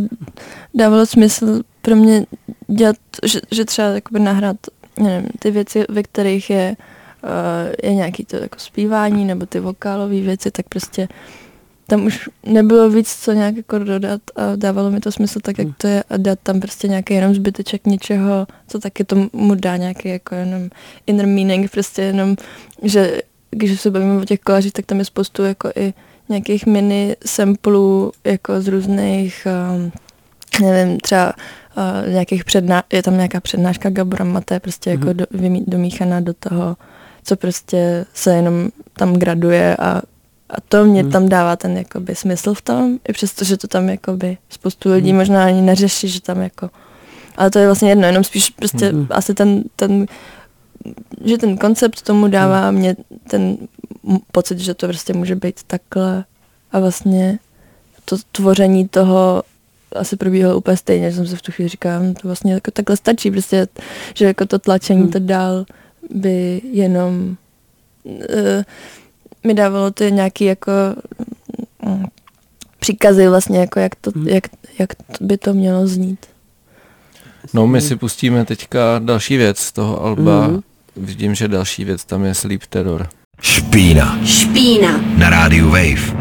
dávalo 0.73 1.05
smysl 1.05 1.61
pro 1.81 1.95
mě 1.95 2.25
dělat, 2.67 2.95
že, 3.23 3.39
že 3.51 3.65
třeba 3.65 3.87
jakoby 3.87 4.19
nahrát 4.19 4.57
nevím, 4.99 5.29
ty 5.39 5.51
věci, 5.51 5.85
ve 5.89 6.03
kterých 6.03 6.49
je, 6.49 6.75
uh, 7.23 7.89
je 7.89 7.95
nějaký 7.95 8.25
to 8.25 8.35
jako 8.35 8.59
zpívání 8.59 9.25
nebo 9.25 9.45
ty 9.45 9.59
vokálové 9.59 10.21
věci, 10.21 10.51
tak 10.51 10.65
prostě 10.69 11.07
tam 11.87 12.05
už 12.05 12.29
nebylo 12.45 12.89
víc 12.89 13.15
co 13.15 13.31
nějak 13.31 13.55
jako 13.55 13.79
dodat 13.79 14.21
a 14.35 14.55
dávalo 14.55 14.91
mi 14.91 14.99
to 14.99 15.11
smysl 15.11 15.39
tak, 15.39 15.57
jak 15.57 15.67
to 15.77 15.87
je 15.87 16.03
a 16.09 16.17
dát 16.17 16.39
tam 16.43 16.59
prostě 16.59 16.87
nějaký 16.87 17.13
jenom 17.13 17.35
zbyteček 17.35 17.87
něčeho, 17.87 18.47
co 18.67 18.79
taky 18.79 19.03
tomu 19.03 19.29
dá 19.55 19.77
nějaký 19.77 20.09
jako 20.09 20.35
jenom 20.35 20.69
inner 21.07 21.27
meaning, 21.27 21.71
prostě 21.71 22.01
jenom, 22.01 22.35
že 22.83 23.21
když 23.51 23.81
se 23.81 23.91
bavíme 23.91 24.21
o 24.21 24.25
těch 24.25 24.39
kolářích, 24.39 24.73
tak 24.73 24.85
tam 24.85 24.99
je 24.99 25.05
spoustu 25.05 25.43
jako 25.43 25.69
i 25.75 25.93
nějakých 26.29 26.65
mini 26.65 27.15
samplů 27.25 28.11
jako 28.23 28.61
z 28.61 28.67
různých, 28.67 29.47
um, 29.75 29.91
nevím, 30.61 30.99
třeba 30.99 31.33
uh, 31.77 32.13
nějakých 32.13 32.43
předná, 32.43 32.83
je 32.93 33.03
tam 33.03 33.15
nějaká 33.15 33.39
přednáška 33.39 33.89
Gabora 33.89 34.25
Maté, 34.25 34.59
prostě 34.59 34.89
jako 34.89 35.03
mm-hmm. 35.03 35.13
do, 35.13 35.25
vymí, 35.31 35.63
domíchaná 35.67 36.19
do 36.19 36.33
toho, 36.33 36.77
co 37.23 37.35
prostě 37.35 38.05
se 38.13 38.35
jenom 38.35 38.69
tam 38.93 39.13
graduje 39.13 39.77
a 39.77 40.01
a 40.51 40.61
to 40.69 40.85
mě 40.85 41.01
hmm. 41.01 41.11
tam 41.11 41.29
dává 41.29 41.55
ten 41.55 41.77
jakoby 41.77 42.15
smysl 42.15 42.53
v 42.53 42.61
tom, 42.61 42.99
i 43.09 43.13
přesto, 43.13 43.45
že 43.45 43.57
to 43.57 43.67
tam 43.67 43.89
jakoby 43.89 44.37
spoustu 44.49 44.91
lidí 44.91 45.09
hmm. 45.09 45.19
možná 45.19 45.45
ani 45.45 45.61
neřeší, 45.61 46.07
že 46.07 46.21
tam 46.21 46.41
jako, 46.41 46.69
ale 47.37 47.49
to 47.49 47.59
je 47.59 47.65
vlastně 47.65 47.89
jedno, 47.89 48.07
jenom 48.07 48.23
spíš 48.23 48.49
prostě 48.49 48.89
hmm. 48.89 49.07
asi 49.09 49.33
ten, 49.33 49.63
ten, 49.75 50.05
že 51.25 51.37
ten 51.37 51.57
koncept 51.57 52.01
tomu 52.01 52.27
dává 52.27 52.67
hmm. 52.67 52.77
mě 52.77 52.95
ten 53.29 53.57
pocit, 54.31 54.59
že 54.59 54.73
to 54.73 54.87
prostě 54.87 55.13
může 55.13 55.35
být 55.35 55.63
takhle 55.63 56.23
a 56.71 56.79
vlastně 56.79 57.39
to 58.05 58.15
tvoření 58.31 58.87
toho 58.87 59.43
asi 59.95 60.15
probíhalo 60.15 60.57
úplně 60.57 60.77
stejně, 60.77 61.11
že 61.11 61.15
jsem 61.15 61.27
se 61.27 61.35
v 61.35 61.41
tu 61.41 61.51
chvíli 61.51 61.69
říkala, 61.69 61.99
no 61.99 62.13
to 62.13 62.27
vlastně 62.27 62.53
jako 62.53 62.71
takhle 62.71 62.97
stačí, 62.97 63.31
prostě, 63.31 63.67
že 64.15 64.25
jako 64.25 64.45
to 64.45 64.59
tlačení 64.59 65.01
hmm. 65.01 65.11
to 65.11 65.19
dál 65.19 65.65
by 66.09 66.61
jenom 66.71 67.35
uh, 68.03 68.15
mi 69.43 69.53
dávalo 69.53 69.91
to 69.91 70.03
nějaký 70.03 70.45
jako 70.45 70.71
mm, 71.85 72.05
příkazy 72.79 73.27
vlastně, 73.27 73.59
jako 73.59 73.79
jak, 73.79 73.95
to, 73.95 74.11
hmm. 74.15 74.27
jak, 74.27 74.43
jak 74.79 74.89
by 75.21 75.37
to 75.37 75.53
mělo 75.53 75.87
znít. 75.87 76.25
No 77.53 77.67
my 77.67 77.81
si 77.81 77.95
pustíme 77.95 78.45
teďka 78.45 78.99
další 78.99 79.37
věc 79.37 79.59
z 79.59 79.71
toho 79.71 80.03
alba. 80.03 80.47
Mm-hmm. 80.47 80.61
Vidím, 80.95 81.35
že 81.35 81.47
další 81.47 81.85
věc 81.85 82.05
tam 82.05 82.25
je 82.25 82.33
Sleep 82.33 82.65
Terror. 82.65 83.09
Špína. 83.41 84.19
Špína. 84.25 85.01
Na 85.17 85.29
rádiu 85.29 85.69
Wave. 85.69 86.20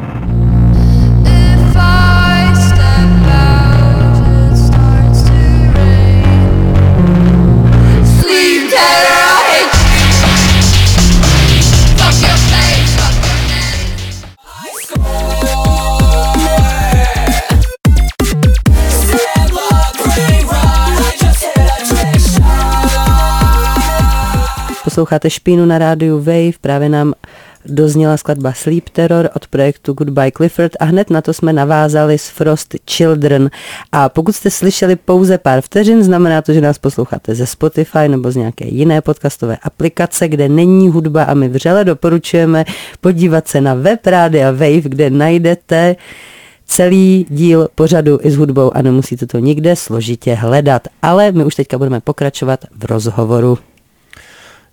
Posloucháte 24.90 25.30
Špínu 25.30 25.66
na 25.66 25.78
rádiu 25.78 26.18
Wave, 26.18 26.59
právě 26.61 26.88
nám 26.88 27.14
dozněla 27.66 28.16
skladba 28.16 28.53
Sleep 28.53 28.88
Terror 28.88 29.31
od 29.37 29.46
projektu 29.46 29.92
Goodbye 29.92 30.31
Clifford 30.37 30.72
a 30.81 30.85
hned 30.85 31.11
na 31.11 31.22
to 31.22 31.33
jsme 31.33 31.53
navázali 31.53 32.18
s 32.18 32.29
Frost 32.29 32.74
Children. 32.90 33.50
A 33.92 34.09
pokud 34.09 34.37
jste 34.37 34.50
slyšeli 34.50 34.96
pouze 34.96 35.38
pár 35.38 35.61
vteřin, 35.61 36.03
znamená 36.03 36.42
to, 36.42 36.53
že 36.53 36.61
nás 36.61 36.79
posloucháte 36.79 37.35
ze 37.35 37.46
Spotify 37.46 38.09
nebo 38.09 38.31
z 38.31 38.37
nějaké 38.37 38.64
jiné 38.68 39.00
podcastové 39.00 39.57
aplikace, 39.62 40.29
kde 40.29 40.48
není 40.48 40.88
hudba 40.88 41.22
a 41.22 41.35
my 41.35 41.48
vřele 41.48 41.85
doporučujeme 41.85 42.64
podívat 43.00 43.48
se 43.48 43.61
na 43.61 43.74
web 43.74 44.07
Rádia 44.07 44.50
Wave, 44.50 44.81
kde 44.81 45.11
najdete 45.11 45.96
celý 46.66 47.26
díl 47.29 47.68
pořadu 47.74 48.18
i 48.22 48.31
s 48.31 48.37
hudbou 48.37 48.76
a 48.76 48.83
nemusíte 48.83 49.26
to 49.26 49.38
nikde 49.38 49.76
složitě 49.76 50.35
hledat. 50.35 50.88
Ale 51.03 51.33
my 51.33 51.44
už 51.44 51.55
teďka 51.55 51.79
budeme 51.79 52.00
pokračovat 52.00 52.64
v 52.79 52.85
rozhovoru. 52.85 53.59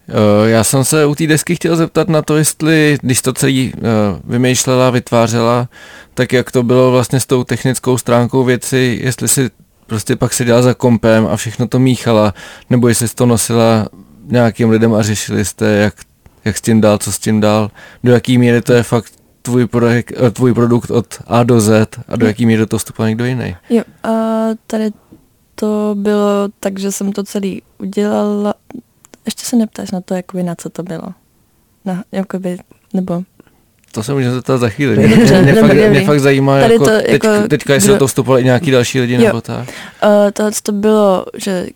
Eh, 0.10 0.50
já 0.50 0.64
jsem 0.64 0.84
se 0.84 1.06
u 1.06 1.16
té 1.16 1.28
desky 1.28 1.56
chtěl 1.56 1.76
zeptat 1.76 2.10
na 2.10 2.22
to, 2.22 2.38
jestli, 2.38 2.98
když 3.02 3.22
to 3.22 3.34
celý 3.34 3.74
uh, 3.74 3.82
vymýšlela, 4.24 4.90
vytvářela, 4.90 5.70
tak 6.14 6.34
jak 6.34 6.52
to 6.52 6.64
bylo 6.64 6.92
vlastně 6.92 7.20
s 7.20 7.26
tou 7.26 7.44
technickou 7.44 7.98
stránkou 7.98 8.44
věci, 8.44 9.00
jestli 9.04 9.28
si 9.28 9.50
prostě 9.88 10.16
pak 10.16 10.34
seděla 10.34 10.62
za 10.62 10.74
kompem 10.74 11.28
a 11.28 11.38
všechno 11.38 11.68
to 11.68 11.80
míchala, 11.80 12.34
nebo 12.70 12.88
jestli 12.88 13.08
jsi 13.08 13.16
to 13.16 13.26
nosila 13.26 13.88
nějakým 14.26 14.70
lidem 14.70 14.94
a 14.94 15.02
řešili 15.02 15.46
jste, 15.46 15.66
jak, 15.66 15.94
jak 16.46 16.58
s 16.58 16.62
tím 16.62 16.82
dál, 16.82 16.98
co 16.98 17.12
s 17.12 17.20
tím 17.20 17.40
dál, 17.42 17.72
do 18.04 18.12
jaký 18.12 18.38
míry 18.38 18.62
to 18.62 18.74
je 18.74 18.84
fakt 18.84 19.14
tvůj, 19.42 19.68
projekt, 19.68 20.14
eh, 20.18 20.32
tvůj 20.32 20.54
produkt 20.54 20.92
od 20.92 21.06
A 21.28 21.44
do 21.44 21.60
Z 21.60 21.88
a 22.08 22.16
do 22.16 22.28
jaký 22.28 22.46
míry 22.46 22.66
to 22.66 22.78
vstupuje 22.78 23.10
někdo 23.10 23.26
jiný. 23.26 23.56
Jo, 23.70 23.84
a 24.04 24.10
tady 24.68 24.92
to 25.56 25.96
bylo 25.98 26.50
tak, 26.60 26.80
že 26.80 26.92
jsem 26.92 27.12
to 27.12 27.24
celý 27.24 27.62
udělala, 27.78 28.54
ještě 29.28 29.46
se 29.46 29.56
neptáš 29.56 29.92
na 29.92 30.02
to, 30.02 30.14
jakoby, 30.14 30.44
na 30.44 30.56
co 30.56 30.70
to 30.70 30.84
bylo. 30.84 31.08
Na, 31.86 32.04
jakoby, 32.12 32.58
nebo 32.94 33.24
to 33.92 34.04
se 34.04 34.14
můžeme 34.14 34.34
zeptat 34.34 34.58
za 34.58 34.70
chvíli. 34.70 34.98
Mě, 34.98 35.16
mě, 35.16 35.42
mě, 35.42 35.54
fakt, 35.54 35.90
mě 35.90 36.06
fakt 36.06 36.20
zajímá, 36.20 36.58
jako, 36.58 36.86
to, 36.86 36.92
teď, 36.92 37.10
jako, 37.10 37.48
teďka 37.48 37.74
jestli 37.74 37.90
do 37.90 37.98
toho 37.98 38.08
vstupovali 38.08 38.44
nějaký 38.44 38.72
další 38.72 39.00
lidi 39.00 39.14
jo. 39.14 39.22
nebo 39.22 39.42
tak. 39.42 39.70
Uh, 40.04 40.32
tohle 40.34 40.52
to 40.64 40.72
bylo, 40.72 41.26
že 41.38 41.68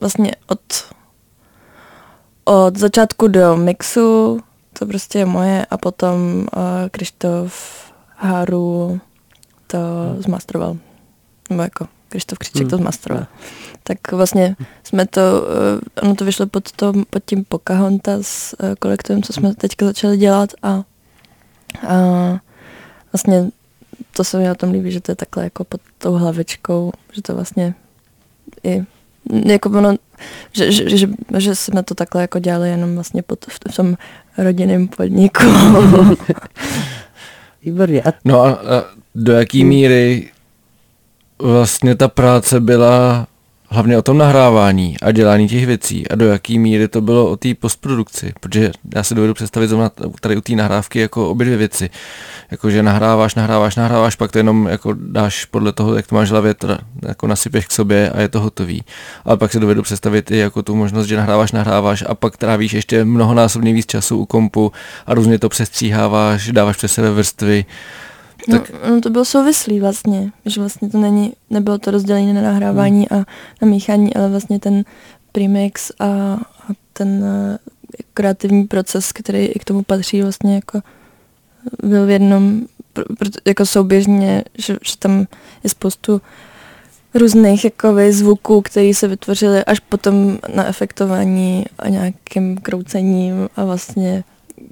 vlastně 0.00 0.32
od, 0.46 0.60
od 2.44 2.78
začátku 2.78 3.28
do 3.28 3.56
mixu, 3.56 4.40
to 4.78 4.86
prostě 4.86 5.18
je 5.18 5.26
moje, 5.26 5.66
a 5.70 5.76
potom 5.76 6.46
uh, 6.56 6.62
Krištof 6.90 7.84
Haru 8.16 9.00
to 9.66 9.78
hmm. 9.78 10.22
zmastroval. 10.22 10.76
Nebo 11.50 11.62
jako 11.62 11.86
Krištof 12.08 12.38
Křiček 12.38 12.62
hmm. 12.62 12.70
to 12.70 12.76
zmastroval 12.76 13.26
tak 13.86 14.12
vlastně 14.12 14.56
jsme 14.84 15.06
to, 15.06 15.20
uh, 15.20 16.02
ono 16.02 16.14
to 16.14 16.24
vyšlo 16.24 16.46
pod, 16.46 16.72
to, 16.72 16.92
pod 17.10 17.22
tím 17.26 17.44
Pocahontas 17.44 18.54
uh, 18.62 18.74
kolektivem, 18.78 19.22
co 19.22 19.32
jsme 19.32 19.54
teďka 19.54 19.86
začali 19.86 20.16
dělat 20.16 20.50
a, 20.62 20.82
a 21.88 21.94
vlastně 23.12 23.50
to 24.16 24.24
se 24.24 24.38
mi 24.38 24.44
na 24.44 24.54
tom 24.54 24.70
líbí, 24.70 24.90
že 24.90 25.00
to 25.00 25.12
je 25.12 25.16
takhle 25.16 25.44
jako 25.44 25.64
pod 25.64 25.80
tou 25.98 26.12
hlavičkou, 26.12 26.92
že 27.12 27.22
to 27.22 27.34
vlastně 27.34 27.74
i 28.64 28.84
jako 29.44 29.70
ono, 29.70 29.96
že, 30.52 30.72
že, 30.72 30.96
že, 30.96 31.08
že 31.38 31.54
jsme 31.54 31.82
to 31.82 31.94
takhle 31.94 32.22
jako 32.22 32.38
dělali 32.38 32.70
jenom 32.70 32.94
vlastně 32.94 33.22
pod, 33.22 33.44
v, 33.44 33.72
v 33.72 33.76
tom 33.76 33.96
rodinném 34.38 34.88
podniku. 34.88 35.44
Výborně. 37.62 38.02
No 38.24 38.40
a, 38.40 38.50
a 38.50 38.84
do 39.14 39.32
jaký 39.32 39.64
míry 39.64 40.30
vlastně 41.38 41.94
ta 41.94 42.08
práce 42.08 42.60
byla 42.60 43.26
hlavně 43.74 43.98
o 43.98 44.02
tom 44.02 44.18
nahrávání 44.18 44.96
a 45.02 45.10
dělání 45.10 45.48
těch 45.48 45.66
věcí 45.66 46.08
a 46.08 46.14
do 46.14 46.26
jaký 46.26 46.58
míry 46.58 46.88
to 46.88 47.00
bylo 47.00 47.30
o 47.30 47.36
té 47.36 47.54
postprodukci, 47.54 48.32
protože 48.40 48.70
já 48.94 49.02
si 49.02 49.14
dovedu 49.14 49.34
představit 49.34 49.68
zrovna 49.68 49.90
tady 50.20 50.36
u 50.36 50.40
té 50.40 50.52
nahrávky 50.52 50.98
jako 50.98 51.30
obě 51.30 51.44
dvě 51.44 51.56
věci. 51.56 51.90
Jakože 52.50 52.82
nahráváš, 52.82 53.34
nahráváš, 53.34 53.76
nahráváš, 53.76 54.16
pak 54.16 54.32
to 54.32 54.38
jenom 54.38 54.66
jako 54.66 54.94
dáš 54.98 55.44
podle 55.44 55.72
toho, 55.72 55.96
jak 55.96 56.06
to 56.06 56.14
máš 56.14 56.28
v 56.28 56.30
hlavě, 56.30 56.54
jako 57.08 57.26
nasypeš 57.26 57.66
k 57.66 57.72
sobě 57.72 58.10
a 58.10 58.20
je 58.20 58.28
to 58.28 58.40
hotový. 58.40 58.84
Ale 59.24 59.36
pak 59.36 59.52
si 59.52 59.60
dovedu 59.60 59.82
představit 59.82 60.30
i 60.30 60.38
jako 60.38 60.62
tu 60.62 60.76
možnost, 60.76 61.06
že 61.06 61.16
nahráváš, 61.16 61.52
nahráváš 61.52 62.04
a 62.08 62.14
pak 62.14 62.36
trávíš 62.36 62.72
ještě 62.72 63.04
mnohonásobně 63.04 63.72
víc 63.72 63.86
času 63.86 64.18
u 64.18 64.26
kompu 64.26 64.72
a 65.06 65.14
různě 65.14 65.38
to 65.38 65.48
přestříháváš, 65.48 66.52
dáváš 66.52 66.76
přes 66.76 66.92
sebe 66.92 67.10
vrstvy 67.10 67.64
tak... 68.50 68.70
No, 68.70 68.94
no 68.94 69.00
to 69.00 69.10
bylo 69.10 69.24
souvislý 69.24 69.80
vlastně, 69.80 70.32
že 70.46 70.60
vlastně 70.60 70.88
to 70.88 70.98
není, 70.98 71.32
nebylo 71.50 71.78
to 71.78 71.90
rozdělení 71.90 72.32
na 72.32 72.42
nahrávání 72.42 73.06
hmm. 73.10 73.20
a 73.20 73.24
na 73.62 73.68
míchání, 73.68 74.14
ale 74.14 74.28
vlastně 74.28 74.58
ten 74.58 74.84
premix 75.32 75.92
a, 75.98 76.06
a 76.06 76.72
ten 76.92 77.08
uh, 77.08 77.56
kreativní 78.14 78.64
proces, 78.64 79.12
který 79.12 79.46
i 79.46 79.58
k 79.58 79.64
tomu 79.64 79.82
patří 79.82 80.22
vlastně 80.22 80.54
jako 80.54 80.80
byl 81.82 82.06
v 82.06 82.10
jednom 82.10 82.60
pr- 82.94 83.14
pr- 83.14 83.40
jako 83.44 83.66
souběžně, 83.66 84.44
že, 84.58 84.76
že 84.82 84.96
tam 84.98 85.26
je 85.64 85.70
spoustu 85.70 86.20
různých 87.14 87.64
jakoby, 87.64 88.12
zvuků, 88.12 88.62
které 88.62 88.94
se 88.94 89.08
vytvořily 89.08 89.64
až 89.64 89.80
potom 89.80 90.38
na 90.54 90.66
efektování 90.66 91.64
a 91.78 91.88
nějakým 91.88 92.56
kroucením 92.56 93.48
a 93.56 93.64
vlastně 93.64 94.24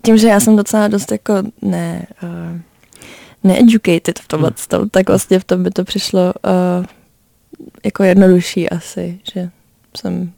tím, 0.02 0.18
že 0.18 0.28
já 0.28 0.40
jsem 0.40 0.56
docela 0.56 0.88
dost 0.88 1.12
jako 1.12 1.34
ne, 1.62 2.06
uh, 2.22 2.60
needucated 3.44 4.18
v 4.18 4.28
tomhle, 4.28 4.50
hmm. 4.72 4.88
tak 4.88 5.08
vlastně 5.08 5.38
v 5.38 5.44
tom 5.44 5.62
by 5.62 5.70
to 5.70 5.84
přišlo 5.84 6.34
uh, 6.44 6.86
jako 7.84 8.02
jednodušší 8.02 8.70
asi, 8.70 9.20
že 9.34 9.50
jsem, 9.96 10.14
hmm. 10.14 10.32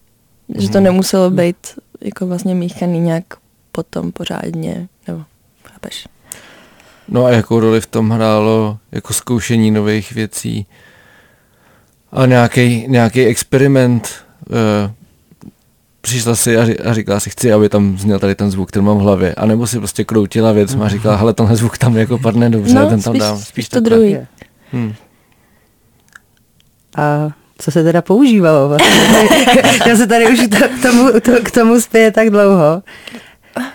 že 0.60 0.68
to 0.70 0.80
nemuselo 0.80 1.30
být 1.30 1.56
jako 2.00 2.26
vlastně 2.26 2.54
míchaný 2.54 3.00
nějak 3.00 3.24
potom 3.72 4.12
pořádně, 4.12 4.88
nebo 5.06 5.24
chápeš? 5.64 6.08
No 7.08 7.24
a 7.24 7.30
jakou 7.30 7.60
roli 7.60 7.80
v 7.80 7.86
tom 7.86 8.10
hrálo 8.10 8.78
jako 8.92 9.12
zkoušení 9.12 9.70
nových 9.70 10.12
věcí 10.12 10.66
a 12.12 12.26
nějaký, 12.26 12.84
nějaký 12.88 13.24
experiment. 13.24 14.24
Přišla 16.04 16.34
si 16.34 16.56
a, 16.58 16.90
a 16.90 16.92
říkala 16.92 17.20
si, 17.20 17.30
chci, 17.30 17.52
aby 17.52 17.68
tam 17.68 17.98
zněl 17.98 18.18
tady 18.18 18.34
ten 18.34 18.50
zvuk, 18.50 18.68
který 18.68 18.84
mám 18.84 18.98
v 18.98 19.00
hlavě. 19.00 19.34
A 19.34 19.46
nebo 19.46 19.66
si 19.66 19.78
prostě 19.78 20.04
kroutila 20.04 20.52
věc 20.52 20.76
a 20.80 20.88
říkala, 20.88 21.16
hele, 21.16 21.34
tenhle 21.34 21.56
zvuk 21.56 21.78
tam 21.78 21.96
jako 21.96 22.18
padne 22.18 22.50
dobře, 22.50 22.74
no, 22.74 22.88
ten 22.88 23.02
tam 23.02 23.12
spíš, 23.12 23.20
dám. 23.20 23.36
Spíš, 23.36 23.48
spíš 23.48 23.68
to 23.68 23.80
druhý. 23.80 24.18
Hmm. 24.72 24.94
A 26.96 27.30
co 27.58 27.70
se 27.70 27.84
teda 27.84 28.02
používalo 28.02 28.68
vlastně? 28.68 29.28
Já 29.86 29.96
se 29.96 30.06
tady 30.06 30.32
už 30.32 30.38
to, 30.38 30.56
k, 30.68 30.82
tomu, 30.82 31.20
to, 31.20 31.32
k 31.44 31.50
tomu 31.50 31.80
spěje 31.80 32.10
tak 32.10 32.30
dlouho. 32.30 32.82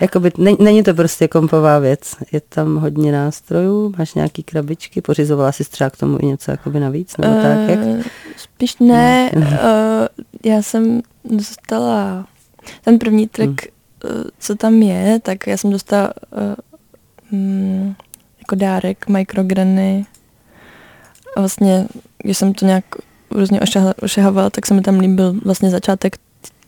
Jakoby, 0.00 0.32
ne, 0.38 0.50
není 0.58 0.82
to 0.82 0.94
prostě 0.94 1.28
kompová 1.28 1.78
věc. 1.78 2.16
Je 2.32 2.40
tam 2.40 2.76
hodně 2.76 3.12
nástrojů, 3.12 3.94
máš 3.98 4.14
nějaký 4.14 4.42
krabičky, 4.42 5.00
pořizovala 5.00 5.52
si 5.52 5.64
třeba 5.64 5.90
k 5.90 5.96
tomu 5.96 6.18
i 6.22 6.26
něco 6.26 6.50
jakoby 6.50 6.80
navíc, 6.80 7.16
nebo 7.16 7.34
uh, 7.34 7.42
tak? 7.42 7.68
Jak? 7.68 7.78
Eh, 7.82 8.02
spíš 8.36 8.78
ne, 8.78 9.30
uh, 9.36 9.42
já 10.44 10.62
jsem 10.62 11.02
dostala 11.24 12.26
ten 12.84 12.98
první 12.98 13.28
track, 13.28 13.48
hmm. 13.48 14.16
uh, 14.16 14.24
co 14.38 14.54
tam 14.54 14.74
je, 14.74 15.20
tak 15.22 15.46
já 15.46 15.56
jsem 15.56 15.70
dostala 15.70 16.12
uh, 16.32 16.54
um, 17.32 17.96
jako 18.38 18.54
dárek 18.54 19.08
micrograny 19.08 20.06
a 21.36 21.40
vlastně, 21.40 21.86
když 22.22 22.38
jsem 22.38 22.54
to 22.54 22.66
nějak 22.66 22.84
různě 23.30 23.60
ošahovala, 24.02 24.50
tak 24.50 24.66
se 24.66 24.74
mi 24.74 24.80
tam 24.80 24.98
líbil 24.98 25.34
vlastně 25.44 25.70
začátek 25.70 26.16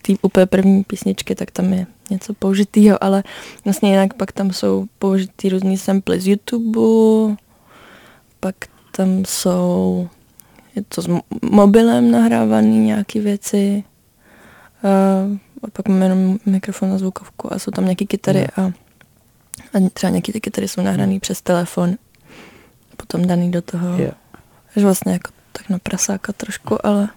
té 0.07 0.13
úplně 0.21 0.45
první 0.45 0.83
písničky, 0.83 1.35
tak 1.35 1.51
tam 1.51 1.73
je 1.73 1.87
něco 2.09 2.33
použitýho, 2.33 3.03
ale 3.03 3.23
vlastně 3.65 3.89
jinak 3.89 4.13
pak 4.13 4.31
tam 4.31 4.53
jsou 4.53 4.85
použitý 4.99 5.49
různý 5.49 5.77
samply 5.77 6.19
z 6.19 6.27
YouTube, 6.27 6.79
pak 8.39 8.55
tam 8.91 9.25
jsou 9.25 10.09
je 10.75 10.83
to 10.89 11.01
s 11.01 11.09
mobilem 11.41 12.11
nahrávaný 12.11 12.79
nějaký 12.79 13.19
věci, 13.19 13.83
uh, 14.83 15.37
a 15.63 15.67
pak 15.73 15.87
máme 15.87 16.05
jenom 16.05 16.37
mikrofon 16.45 16.89
na 16.89 16.97
zvukovku 16.97 17.53
a 17.53 17.59
jsou 17.59 17.71
tam 17.71 17.85
nějaké 17.85 18.05
kytary 18.05 18.47
a, 18.47 18.61
a 19.73 19.89
třeba 19.93 20.09
nějaké 20.09 20.33
ty 20.33 20.41
kytary 20.41 20.67
jsou 20.67 20.81
nahrané 20.81 21.19
přes 21.19 21.41
telefon 21.41 21.95
a 22.93 22.95
potom 22.97 23.27
daný 23.27 23.51
do 23.51 23.61
toho. 23.61 23.97
Yeah. 23.97 24.15
Takže 24.73 24.85
vlastně 24.85 25.13
jako 25.13 25.31
tak 25.51 25.69
na 25.69 25.79
prasáka 25.79 26.33
trošku, 26.33 26.85
ale, 26.85 27.09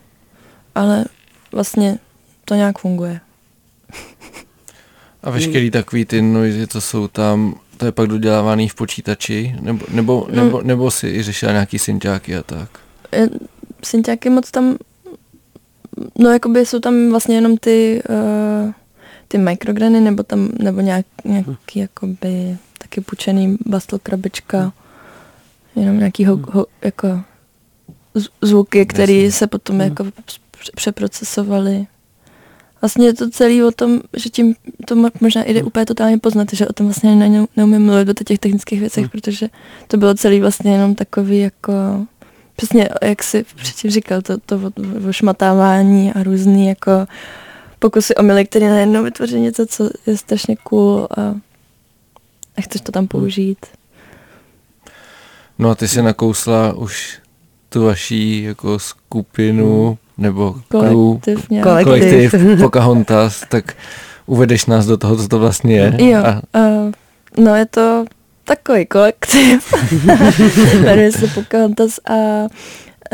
ale 0.75 1.05
vlastně 1.53 1.99
to 2.46 2.54
nějak 2.54 2.78
funguje. 2.78 3.20
A 5.22 5.30
veškerý 5.30 5.70
takový 5.70 6.04
ty 6.04 6.22
noisy, 6.22 6.66
co 6.66 6.80
jsou 6.80 7.09
tam, 7.09 7.61
to 7.76 7.87
je 7.87 7.92
pak 7.92 8.09
dodělávaný 8.09 8.68
v 8.68 8.74
počítači? 8.74 9.56
Nebo, 9.61 9.87
nebo, 9.90 10.26
no. 10.30 10.44
nebo, 10.44 10.62
nebo 10.62 10.90
si 10.90 11.09
i 11.09 11.22
řešila 11.22 11.52
nějaký 11.52 11.78
synťáky 11.78 12.37
a 12.37 12.42
tak? 12.42 12.68
Synťáky 13.85 14.30
moc 14.30 14.50
tam, 14.50 14.76
no 16.18 16.30
jakoby 16.30 16.66
jsou 16.66 16.80
tam 16.80 17.11
vlastně 17.11 17.35
jenom 17.35 17.56
ty, 17.56 18.02
uh, 18.09 18.72
ty 19.28 19.38
micrograny, 19.38 20.00
nebo 20.00 20.22
tam, 20.22 20.48
nebo 20.59 20.80
nějak, 20.80 21.06
nějaký 21.24 21.78
jakoby 21.78 22.56
taky 22.78 23.00
pučený 23.00 23.56
bastel 23.66 23.98
krabička, 24.02 24.72
jenom 25.76 25.98
nějaký 25.98 26.24
ho, 26.24 26.40
ho, 26.50 26.66
jako 26.85 27.20
zvuky, 28.42 28.87
které 28.87 29.32
se 29.32 29.46
potom 29.46 29.80
jako 29.80 30.04
přeprocesovaly 30.74 31.87
vlastně 32.81 33.07
je 33.07 33.15
to 33.15 33.31
celý 33.31 33.62
o 33.62 33.71
tom, 33.71 34.01
že 34.17 34.31
tím 34.31 34.55
to 34.87 34.97
možná 35.21 35.43
jde 35.45 35.59
hmm. 35.59 35.67
úplně 35.67 35.87
totálně 35.87 36.19
poznat, 36.19 36.49
že 36.53 36.69
o 36.69 36.73
tom 36.73 36.87
vlastně 36.87 37.17
ne, 37.17 37.47
neumím 37.57 37.87
mluvit 37.87 38.21
o 38.21 38.25
těch 38.25 38.39
technických 38.39 38.81
věcech, 38.81 39.03
hmm. 39.03 39.11
protože 39.11 39.49
to 39.89 39.97
bylo 39.97 40.15
celý 40.15 40.41
vlastně 40.41 40.73
jenom 40.73 40.95
takový 40.95 41.39
jako 41.39 41.73
přesně, 42.57 42.89
jak 43.03 43.23
si 43.23 43.45
předtím 43.57 43.91
říkal, 43.91 44.23
to, 44.23 44.39
to 44.39 44.73
šmatávání 45.11 46.12
a 46.12 46.23
různý 46.23 46.69
jako 46.69 47.07
pokusy 47.79 48.15
o 48.15 48.23
mily, 48.23 48.47
které 48.47 48.71
najednou 48.71 49.03
vytvoří 49.03 49.41
něco, 49.41 49.67
co 49.67 49.91
je 50.07 50.17
strašně 50.17 50.57
cool 50.57 51.09
a, 51.17 51.23
a 52.57 52.61
chceš 52.61 52.81
to 52.81 52.93
tam 52.93 53.03
hmm. 53.03 53.09
použít. 53.09 53.67
No 55.59 55.71
a 55.71 55.75
ty 55.75 55.89
jsi 55.89 56.03
nakousla 56.03 56.73
už 56.73 57.19
tu 57.69 57.85
vaší 57.85 58.43
jako 58.43 58.79
skupinu, 58.79 59.99
nebo 60.18 60.55
kolektiv, 60.68 61.46
crew, 61.48 61.62
kolektiv, 61.62 62.31
kolektiv 62.31 62.61
Pocahontas, 62.61 63.44
tak 63.48 63.76
uvedeš 64.26 64.66
nás 64.66 64.87
do 64.87 64.96
toho, 64.96 65.16
co 65.16 65.29
to 65.29 65.38
vlastně 65.38 65.76
je. 65.76 65.96
Jo, 65.98 66.22
a... 66.24 66.42
uh, 66.61 66.92
no 67.44 67.55
je 67.55 67.66
to 67.66 68.05
takový 68.44 68.87
kolektiv, 68.87 69.74
jmenuje 70.81 71.12
se 71.12 71.26
Pocahontas 71.26 71.98
a 72.11 72.14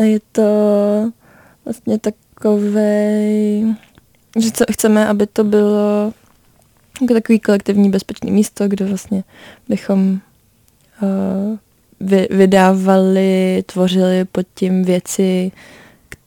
je 0.01 0.21
to 0.33 0.43
vlastně 1.65 1.99
takový, 1.99 3.77
že 4.39 4.51
co, 4.51 4.65
chceme, 4.73 5.09
aby 5.09 5.27
to 5.27 5.45
bylo 5.45 6.13
jako 7.03 7.15
takový 7.15 7.41
kolektivní 7.41 7.91
bezpečné 7.91 8.31
místo, 8.31 8.69
kde 8.69 8.85
vlastně 8.85 9.25
bychom 9.69 10.19
uh, 11.03 11.57
vy, 12.01 12.29
vydávali, 12.31 13.63
tvořili 13.67 14.25
pod 14.25 14.47
tím 14.55 14.85
věci, 14.85 15.53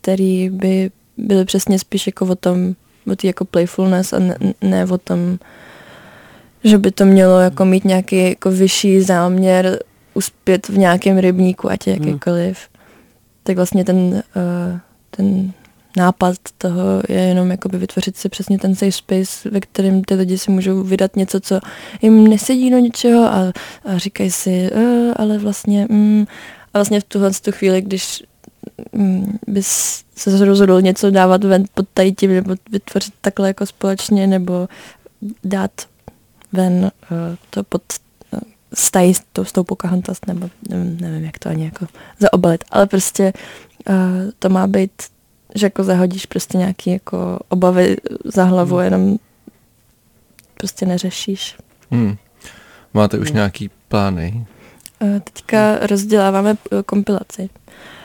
který 0.05 0.49
by 0.49 0.91
byly 1.17 1.45
přesně 1.45 1.79
spíš 1.79 2.07
jako 2.07 2.25
o 2.25 2.35
tom, 2.35 2.75
o 3.11 3.15
té 3.15 3.27
jako 3.27 3.45
playfulness 3.45 4.13
a 4.13 4.19
ne, 4.19 4.37
ne 4.61 4.85
o 4.85 4.97
tom, 4.97 5.39
že 6.63 6.77
by 6.77 6.91
to 6.91 7.05
mělo 7.05 7.39
jako 7.39 7.65
mít 7.65 7.85
nějaký 7.85 8.29
jako 8.29 8.51
vyšší 8.51 9.01
záměr 9.01 9.79
uspět 10.13 10.69
v 10.69 10.77
nějakém 10.77 11.17
rybníku, 11.17 11.71
ať 11.71 11.87
hmm. 11.87 11.95
jakýkoliv. 11.95 12.57
Hmm. 12.57 12.83
Tak 13.43 13.55
vlastně 13.55 13.85
ten, 13.85 13.97
uh, 13.97 14.79
ten 15.09 15.51
nápad 15.97 16.35
toho 16.57 17.01
je 17.09 17.21
jenom 17.21 17.51
jakoby 17.51 17.77
vytvořit 17.77 18.17
si 18.17 18.29
přesně 18.29 18.59
ten 18.59 18.75
safe 18.75 18.91
space, 18.91 19.49
ve 19.49 19.59
kterém 19.59 20.03
ty 20.03 20.15
lidi 20.15 20.37
si 20.37 20.51
můžou 20.51 20.83
vydat 20.83 21.15
něco, 21.15 21.39
co 21.39 21.59
jim 22.01 22.27
nesedí 22.27 22.71
do 22.71 22.77
ničeho 22.77 23.23
a, 23.23 23.53
a 23.85 23.97
říkají 23.97 24.31
si, 24.31 24.69
uh, 24.71 25.13
ale 25.15 25.37
vlastně 25.37 25.87
mm, 25.89 26.25
a 26.73 26.77
vlastně 26.77 26.99
v 26.99 27.03
tuhle 27.03 27.31
tu 27.41 27.51
chvíli, 27.51 27.81
když 27.81 28.23
bys 29.47 30.03
se 30.15 30.45
rozhodl 30.45 30.81
něco 30.81 31.11
dávat 31.11 31.43
ven 31.43 31.65
pod 31.73 31.87
tajitím 31.93 32.33
nebo 32.33 32.55
vytvořit 32.71 33.13
takhle 33.21 33.47
jako 33.47 33.65
společně 33.65 34.27
nebo 34.27 34.67
dát 35.43 35.71
ven 36.51 36.91
uh, 37.11 37.17
to 37.49 37.63
pod 37.63 37.81
uh, 38.31 38.39
stají 38.73 39.13
s, 39.13 39.21
to, 39.33 39.45
s 39.45 39.51
tou 39.51 39.63
Pocahontas, 39.63 40.17
nebo 40.27 40.49
nevím, 40.69 40.97
nevím, 41.01 41.25
jak 41.25 41.39
to 41.39 41.49
ani 41.49 41.65
jako 41.65 41.87
zaobalit, 42.19 42.63
ale 42.71 42.85
prostě 42.85 43.33
uh, 43.89 43.95
to 44.39 44.49
má 44.49 44.67
být, 44.67 44.91
že 45.55 45.65
jako 45.65 45.83
zahodíš 45.83 46.25
prostě 46.25 46.57
nějaký 46.57 46.89
jako 46.89 47.39
obavy 47.49 47.97
za 48.25 48.43
hlavu, 48.43 48.75
hmm. 48.75 48.83
jenom 48.83 49.17
prostě 50.57 50.85
neřešíš. 50.85 51.57
Hmm. 51.91 52.17
Máte 52.93 53.17
už 53.17 53.27
hmm. 53.27 53.35
nějaký 53.35 53.69
plány? 53.87 54.45
Uh, 55.01 55.19
teďka 55.19 55.79
rozděláváme 55.81 56.57
kompilaci. 56.85 57.49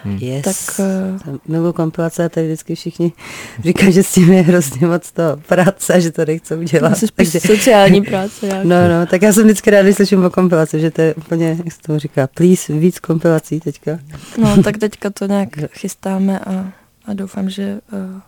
Hmm. 0.04 0.18
Yes. 0.20 0.42
Tak, 0.44 0.80
uh, 1.26 1.36
miluji 1.48 1.72
kompilace 1.72 2.24
a 2.24 2.28
tady 2.28 2.46
vždycky 2.46 2.74
všichni 2.74 3.12
říkají, 3.64 3.92
že 3.92 4.02
s 4.02 4.12
tím 4.12 4.32
je 4.32 4.42
hrozně 4.42 4.86
moc 4.86 5.12
to 5.12 5.22
práce 5.48 5.94
a 5.94 5.98
že 5.98 6.10
to 6.10 6.24
nechcou 6.24 6.58
udělat. 6.58 6.98
Jsi 6.98 7.06
takže, 7.14 7.40
sociální 7.40 8.02
práce. 8.10 8.46
Jak. 8.46 8.64
No, 8.64 8.88
no, 8.88 9.06
tak 9.06 9.22
já 9.22 9.32
jsem 9.32 9.44
vždycky 9.44 9.70
rád, 9.70 9.82
když 9.82 9.96
slyším 9.96 10.24
o 10.24 10.30
kompilaci, 10.30 10.80
že 10.80 10.90
to 10.90 11.02
je 11.02 11.14
úplně, 11.14 11.56
jak 11.64 11.72
se 11.72 11.78
to 11.86 11.98
říká, 11.98 12.28
please, 12.34 12.72
víc 12.72 12.98
kompilací 12.98 13.60
teďka. 13.60 13.98
No, 14.38 14.62
tak 14.62 14.78
teďka 14.78 15.10
to 15.10 15.26
nějak 15.26 15.48
chystáme 15.72 16.38
a, 16.38 16.72
a 17.04 17.12
doufám, 17.14 17.50
že 17.50 17.80
uh, 17.92 18.20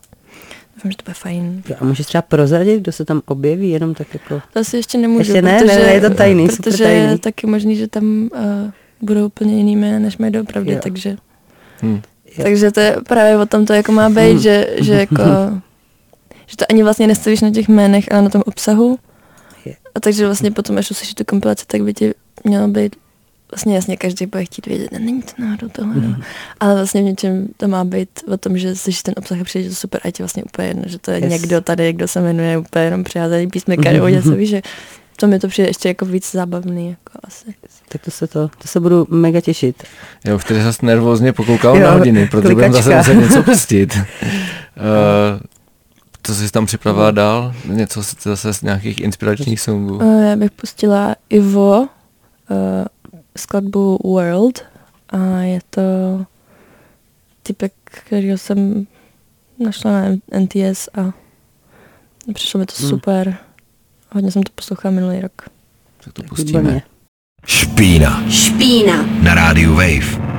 Doufám, 0.75 0.91
že 0.91 0.97
to 0.97 1.03
bude 1.05 1.15
fajn. 1.15 1.63
Jo, 1.69 1.77
a 1.81 1.85
můžeš 1.85 2.07
třeba 2.07 2.23
prozradit, 2.23 2.81
kdo 2.81 2.93
se 2.93 3.05
tam 3.05 3.23
objeví, 3.27 3.71
jenom 3.71 3.95
tak 3.95 4.15
jako... 4.15 4.43
To 4.53 4.61
asi 4.61 4.77
ještě 4.77 4.99
nemůžu, 4.99 5.21
ještě 5.21 5.43
ne, 5.43 5.59
protože, 5.59 5.79
ne, 5.79 5.87
ne, 5.87 5.93
je 5.93 6.01
to 6.01 6.11
tajný, 6.11 6.47
protože 6.47 6.77
super 6.77 6.87
tajný. 6.87 7.13
je 7.13 7.19
taky 7.19 7.47
možný, 7.47 7.77
že 7.77 7.89
tam 7.89 8.05
uh, 8.05 8.71
budou 9.01 9.27
úplně 9.27 9.57
jiný 9.57 9.77
jména, 9.77 9.99
než 9.99 10.19
mají 10.19 10.33
doopravdy, 10.33 10.73
jo. 10.73 10.79
takže... 10.83 11.17
Hmm. 11.81 12.03
Takže 12.43 12.71
to 12.71 12.81
je 12.81 12.97
právě 13.09 13.39
o 13.39 13.47
tom 13.47 13.67
to 13.67 13.73
jako 13.73 13.93
má 13.93 14.09
být, 14.09 14.41
že, 14.41 14.69
že 14.81 14.93
jako 14.93 15.23
že 16.47 16.57
to 16.57 16.65
ani 16.71 16.83
vlastně 16.83 17.07
nestavíš 17.07 17.41
na 17.41 17.51
těch 17.51 17.69
jménech, 17.69 18.13
ale 18.13 18.23
na 18.23 18.29
tom 18.29 18.43
obsahu. 18.47 18.99
A 19.95 20.01
takže 20.01 20.27
vlastně 20.27 20.51
potom, 20.51 20.79
až 20.79 20.91
uslyšíš 20.91 21.15
tu 21.15 21.25
kompilaci, 21.25 21.65
tak 21.67 21.83
by 21.83 21.95
ti 21.95 22.15
mělo 22.45 22.69
být 22.69 22.97
vlastně 23.53 23.75
jasně 23.75 23.97
každý 23.97 24.27
bude 24.27 24.45
chtít 24.45 24.67
vědět, 24.67 24.93
není 24.93 25.23
to 25.23 25.33
náhodou 25.39 25.69
tohle, 25.69 25.95
no. 25.97 26.17
ale 26.61 26.75
vlastně 26.75 27.01
v 27.01 27.05
něčem 27.05 27.49
to 27.57 27.69
má 27.69 27.85
být 27.85 28.09
o 28.33 28.37
tom, 28.37 28.59
že 28.59 28.77
slyšíš 28.77 29.03
ten 29.03 29.15
obsah 29.17 29.41
a 29.41 29.45
přijde, 29.45 29.63
že 29.65 29.71
to 29.71 29.77
super 29.77 30.01
a 30.05 30.09
je 30.09 30.13
ti 30.13 30.23
vlastně 30.23 30.45
úplně 30.45 30.69
jedno, 30.69 30.83
že 30.87 30.99
to 30.99 31.11
je 31.11 31.21
Yes. 31.21 31.31
někdo 31.33 31.61
tady, 31.61 31.93
kdo 31.93 32.09
se 32.09 32.21
jmenuje 32.21 32.59
úplně 32.59 32.85
jenom 32.85 33.05
přiházený 33.05 33.47
písmeka 33.49 33.93
nebo 33.93 34.09
něco, 34.09 34.31
víš, 34.31 34.49
že 34.51 34.63
to 35.17 35.27
mi 35.27 35.39
to 35.39 35.49
přijde 35.49 35.69
ještě 35.69 35.89
jako 35.89 36.05
víc 36.05 36.31
zábavný, 36.33 36.89
jako 36.91 37.19
asi. 37.25 37.55
Tak 37.89 38.03
to 38.05 38.11
se 38.11 38.27
to, 38.27 38.49
to 38.49 38.69
se 38.69 38.81
budu 38.81 39.07
mega 39.11 39.41
těšit. 39.41 39.83
Já 40.27 40.35
už 40.35 40.45
tady 40.45 40.63
zase 40.63 40.87
nervózně 40.87 41.33
pokoukal 41.33 41.77
Jo, 41.77 41.83
na 41.83 41.91
hodiny, 41.93 42.29
protože 42.29 42.55
budeme 42.55 42.73
zase 42.83 42.97
muset 42.97 43.15
něco 43.15 43.43
pustit. 43.53 43.97
uh, 43.97 44.03
co 46.23 46.35
jsi 46.35 46.51
tam 46.53 46.67
připravila 46.67 47.11
dál? 47.11 47.55
Něco 47.65 48.03
z- 48.03 48.23
zase 48.23 48.55
z 48.55 48.63
nějakých 48.63 49.01
inspiračních 49.01 49.61
songů? 49.61 49.97
Uh, 49.97 50.23
já 50.23 50.37
bych 50.37 50.51
pustila 50.51 51.15
Ivo, 51.31 51.81
uh, 51.81 51.87
skladbu 53.37 53.99
World 54.05 54.65
a 55.09 55.19
je 55.41 55.61
to 55.71 55.83
typek, 57.43 57.73
kterýho 57.85 58.39
jsem 58.39 58.87
našla 59.59 59.91
na 59.93 60.09
NTS 60.41 60.89
a 60.95 61.13
přišlo 62.35 62.61
mi 62.61 62.67
to 62.67 62.75
Hmm. 62.79 62.89
super. 62.91 63.37
Hodně 64.13 64.33
jsem 64.33 64.43
to 64.43 64.53
poslouchala 64.55 64.95
minulý 64.95 65.21
rok. 65.21 65.33
Tak 66.05 66.13
to 66.13 66.23
pustíme. 66.23 66.59
Výborně. 66.61 66.83
Špína 67.47 68.31
Špína. 68.31 69.03
na 69.23 69.35
rádiu 69.35 69.75
Wave. 69.75 70.32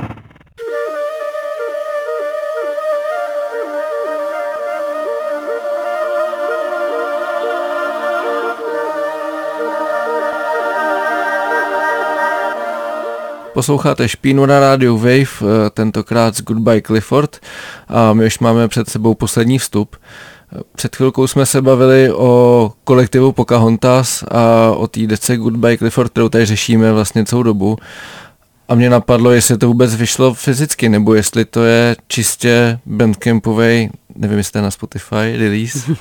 Posloucháte 13.54 14.08
Špínu 14.08 14.46
na 14.46 14.60
rádiu 14.60 14.96
Wave, 14.98 15.12
eh, 15.42 15.70
tentokrát 15.70 16.36
z 16.36 16.42
Goodbye 16.42 16.82
Clifford 16.82 17.40
a 17.88 18.12
my 18.12 18.26
už 18.26 18.38
máme 18.38 18.68
před 18.68 18.88
sebou 18.88 19.14
poslední 19.14 19.58
vstup. 19.58 19.96
Eh, 19.96 20.60
Před 20.76 20.96
chvilkou 20.96 21.26
jsme 21.26 21.46
se 21.46 21.62
bavili 21.62 22.12
o 22.12 22.72
kolektivu 22.84 23.32
Pocahontas 23.32 24.24
a 24.30 24.70
o 24.76 24.86
té 24.86 25.06
dece 25.06 25.36
Goodbye 25.36 25.78
Clifford, 25.78 26.10
kterou 26.10 26.28
tady 26.28 26.46
řešíme 26.46 26.92
vlastně 26.92 27.24
celou 27.24 27.42
dobu. 27.42 27.76
A 28.68 28.74
mě 28.74 28.90
napadlo, 28.90 29.30
jestli 29.30 29.58
to 29.58 29.66
vůbec 29.66 29.94
vyšlo 29.94 30.34
fyzicky, 30.34 30.88
nebo 30.88 31.14
jestli 31.14 31.44
to 31.44 31.64
je 31.64 31.96
čistě 32.08 32.78
bandcampovej, 32.86 33.90
nevím, 34.16 34.38
jestli 34.38 34.58
je 34.58 34.62
na 34.62 34.70
Spotify, 34.70 35.36
release. 35.36 35.78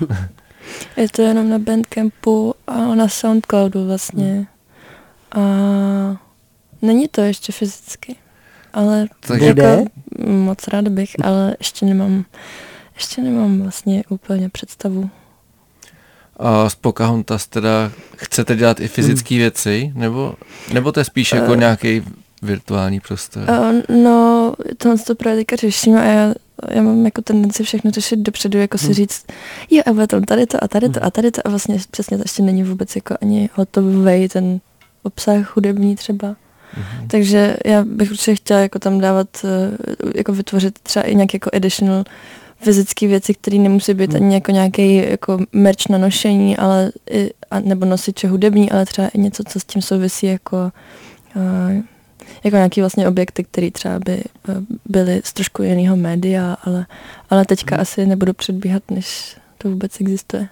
Je 0.98 1.10
to 1.10 1.22
jenom 1.22 1.50
na 1.50 1.60
Bandcampu 1.60 2.56
a 2.68 2.96
na 2.96 3.08
Soundcloudu 3.08 3.88
vlastně. 3.88 4.48
A 5.36 5.40
není 6.84 7.08
to 7.08 7.22
ještě 7.22 7.52
fyzicky. 7.52 8.16
Ale 8.74 9.08
Takže- 9.28 9.46
jako, 9.46 9.86
moc 10.28 10.68
rád 10.68 10.88
bych, 10.88 11.10
ale 11.24 11.56
ještě 11.60 11.86
nemám, 11.86 12.26
ještě 12.96 13.22
nemám 13.22 13.62
vlastně 13.62 14.04
úplně 14.10 14.50
představu. 14.50 15.10
A 16.38 16.70
z 16.70 16.76
Pocahontas 16.76 17.48
teda 17.48 17.92
chcete 18.16 18.56
dělat 18.56 18.80
i 18.80 18.88
fyzické 18.88 19.36
věci, 19.36 19.92
nebo, 19.96 20.36
nebo 20.74 20.92
to 20.92 21.00
je 21.00 21.04
spíš 21.04 21.32
jako 21.32 21.54
Eh. 21.54 21.58
nějaký 21.58 22.04
virtuální 22.42 23.00
prostor? 23.00 23.44
Uh, 23.50 23.96
no, 24.04 24.54
tohle 24.78 24.98
to 24.98 25.16
právě 25.16 25.40
teďka 25.40 25.56
řeším 25.56 25.96
a 25.98 26.04
já, 26.04 26.34
já 26.70 26.82
mám 26.82 27.06
jako 27.06 27.22
tendenci 27.22 27.64
všechno 27.64 27.92
řešit 27.92 28.20
dopředu, 28.20 28.58
jako 28.60 28.78
si 28.78 28.94
říct, 28.94 29.26
jo, 29.70 29.84
a 29.86 29.94
bude 29.94 30.08
tam 30.08 30.24
tady 30.24 30.46
to 30.46 30.64
a 30.64 30.68
tady 30.68 30.90
to 30.90 31.04
a 31.04 31.10
tady 31.12 31.32
to 31.32 31.48
a 31.48 31.50
vlastně 31.50 31.78
přesně 31.92 32.18
to 32.18 32.24
ještě 32.24 32.44
není 32.44 32.64
vůbec 32.64 32.96
jako 32.96 33.16
ani 33.22 33.50
hotový 33.54 34.30
ten 34.30 34.60
obsah 35.04 35.56
hudební 35.56 35.96
třeba. 35.96 36.36
Mhm. 36.78 37.08
Takže 37.08 37.58
já 37.66 37.84
bych 37.84 38.12
určitě 38.12 38.36
chtěla 38.36 38.60
jako 38.60 38.80
tam 38.80 39.00
dávat, 39.00 39.28
eh, 39.44 39.78
jako 40.16 40.34
vytvořit 40.34 40.80
třeba 40.80 41.06
i 41.06 41.16
nějaké 41.16 41.36
jako 41.36 41.50
additional 41.54 42.04
fyzické 42.60 43.08
věci, 43.08 43.34
které 43.34 43.58
nemusí 43.58 43.94
být 43.94 44.16
ani 44.16 44.34
jako 44.34 44.52
nějaký 44.52 44.96
jako 44.96 45.40
merch 45.54 45.90
na 45.90 45.98
nošení, 45.98 46.58
ale 46.58 46.92
i, 47.12 47.32
a, 47.52 47.60
nebo 47.60 47.86
nosiče 47.86 48.28
hudební, 48.28 48.72
ale 48.72 48.86
třeba 48.86 49.08
i 49.08 49.20
něco, 49.20 49.44
co 49.48 49.60
s 49.60 49.64
tím 49.64 49.82
souvisí 49.82 50.26
jako 50.26 50.72
uh, 51.36 51.84
jako 52.44 52.56
nějaký 52.56 52.82
vlastně 52.82 53.08
objekty, 53.08 53.44
které 53.44 53.72
třeba 53.72 54.00
by 54.00 54.12
eh, 54.12 54.56
byly 54.86 55.22
z 55.24 55.34
trošku 55.34 55.64
jiného 55.64 55.96
média, 55.96 56.58
ale, 56.64 56.86
ale 57.30 57.46
teďka 57.46 57.78
asi 57.78 58.06
nebudu 58.06 58.34
předbíhat, 58.34 58.84
než 58.92 59.38
to 59.58 59.70
vůbec 59.70 60.02
existuje. 60.02 60.48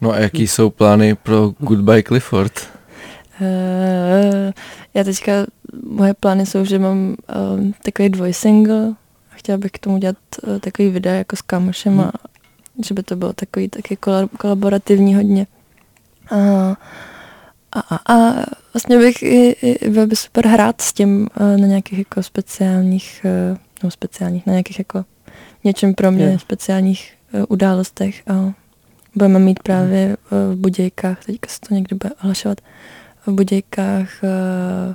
No 0.00 0.10
a 0.10 0.18
jaký 0.18 0.48
jsou 0.48 0.70
plány 0.70 1.14
pro 1.14 1.54
Goodbye 1.58 2.02
Clifford? 2.02 2.71
Uh, 3.42 4.52
já 4.94 5.04
teďka, 5.04 5.32
moje 5.86 6.14
plány 6.14 6.46
jsou, 6.46 6.64
že 6.64 6.78
mám 6.78 6.96
um, 6.96 7.74
takový 7.82 8.08
dvojsingle 8.08 8.88
a 9.32 9.34
chtěla 9.34 9.58
bych 9.58 9.70
k 9.70 9.78
tomu 9.78 9.98
dělat 9.98 10.16
uh, 10.46 10.58
takový 10.58 10.90
videa 10.90 11.14
jako 11.14 11.36
s 11.36 11.42
kamošem 11.42 12.00
a 12.00 12.12
že 12.86 12.94
by 12.94 13.02
to 13.02 13.16
bylo 13.16 13.32
takový 13.32 13.68
taky 13.68 13.94
kola- 13.94 14.28
kolaborativní 14.38 15.14
hodně. 15.14 15.46
A, 16.30 16.36
a, 17.72 17.80
a, 17.80 18.14
a 18.14 18.44
vlastně 18.74 18.98
bych 18.98 19.22
i, 19.22 19.50
i 19.50 19.90
bylo 19.90 20.06
by 20.06 20.16
super 20.16 20.46
hrát 20.46 20.80
s 20.80 20.92
tím 20.92 21.28
uh, 21.40 21.60
na 21.60 21.66
nějakých 21.66 21.98
jako 21.98 22.22
speciálních, 22.22 23.26
uh, 23.52 23.58
no 23.84 23.90
speciálních, 23.90 24.46
na 24.46 24.52
nějakých 24.52 24.78
jako 24.78 25.04
něčem 25.64 25.94
pro 25.94 26.10
mě 26.12 26.32
Jo. 26.32 26.38
speciálních 26.38 27.12
uh, 27.32 27.44
událostech 27.48 28.22
a 28.28 28.52
budeme 29.14 29.38
mít 29.38 29.62
právě 29.62 30.16
uh, 30.16 30.54
v 30.54 30.56
Budějkách, 30.56 31.24
teďka 31.24 31.48
se 31.48 31.60
to 31.68 31.74
někdy 31.74 31.96
bude 31.96 32.14
ohlašovat, 32.22 32.60
v 33.26 33.32
Budějkách 33.32 34.08
uh, 34.22 34.94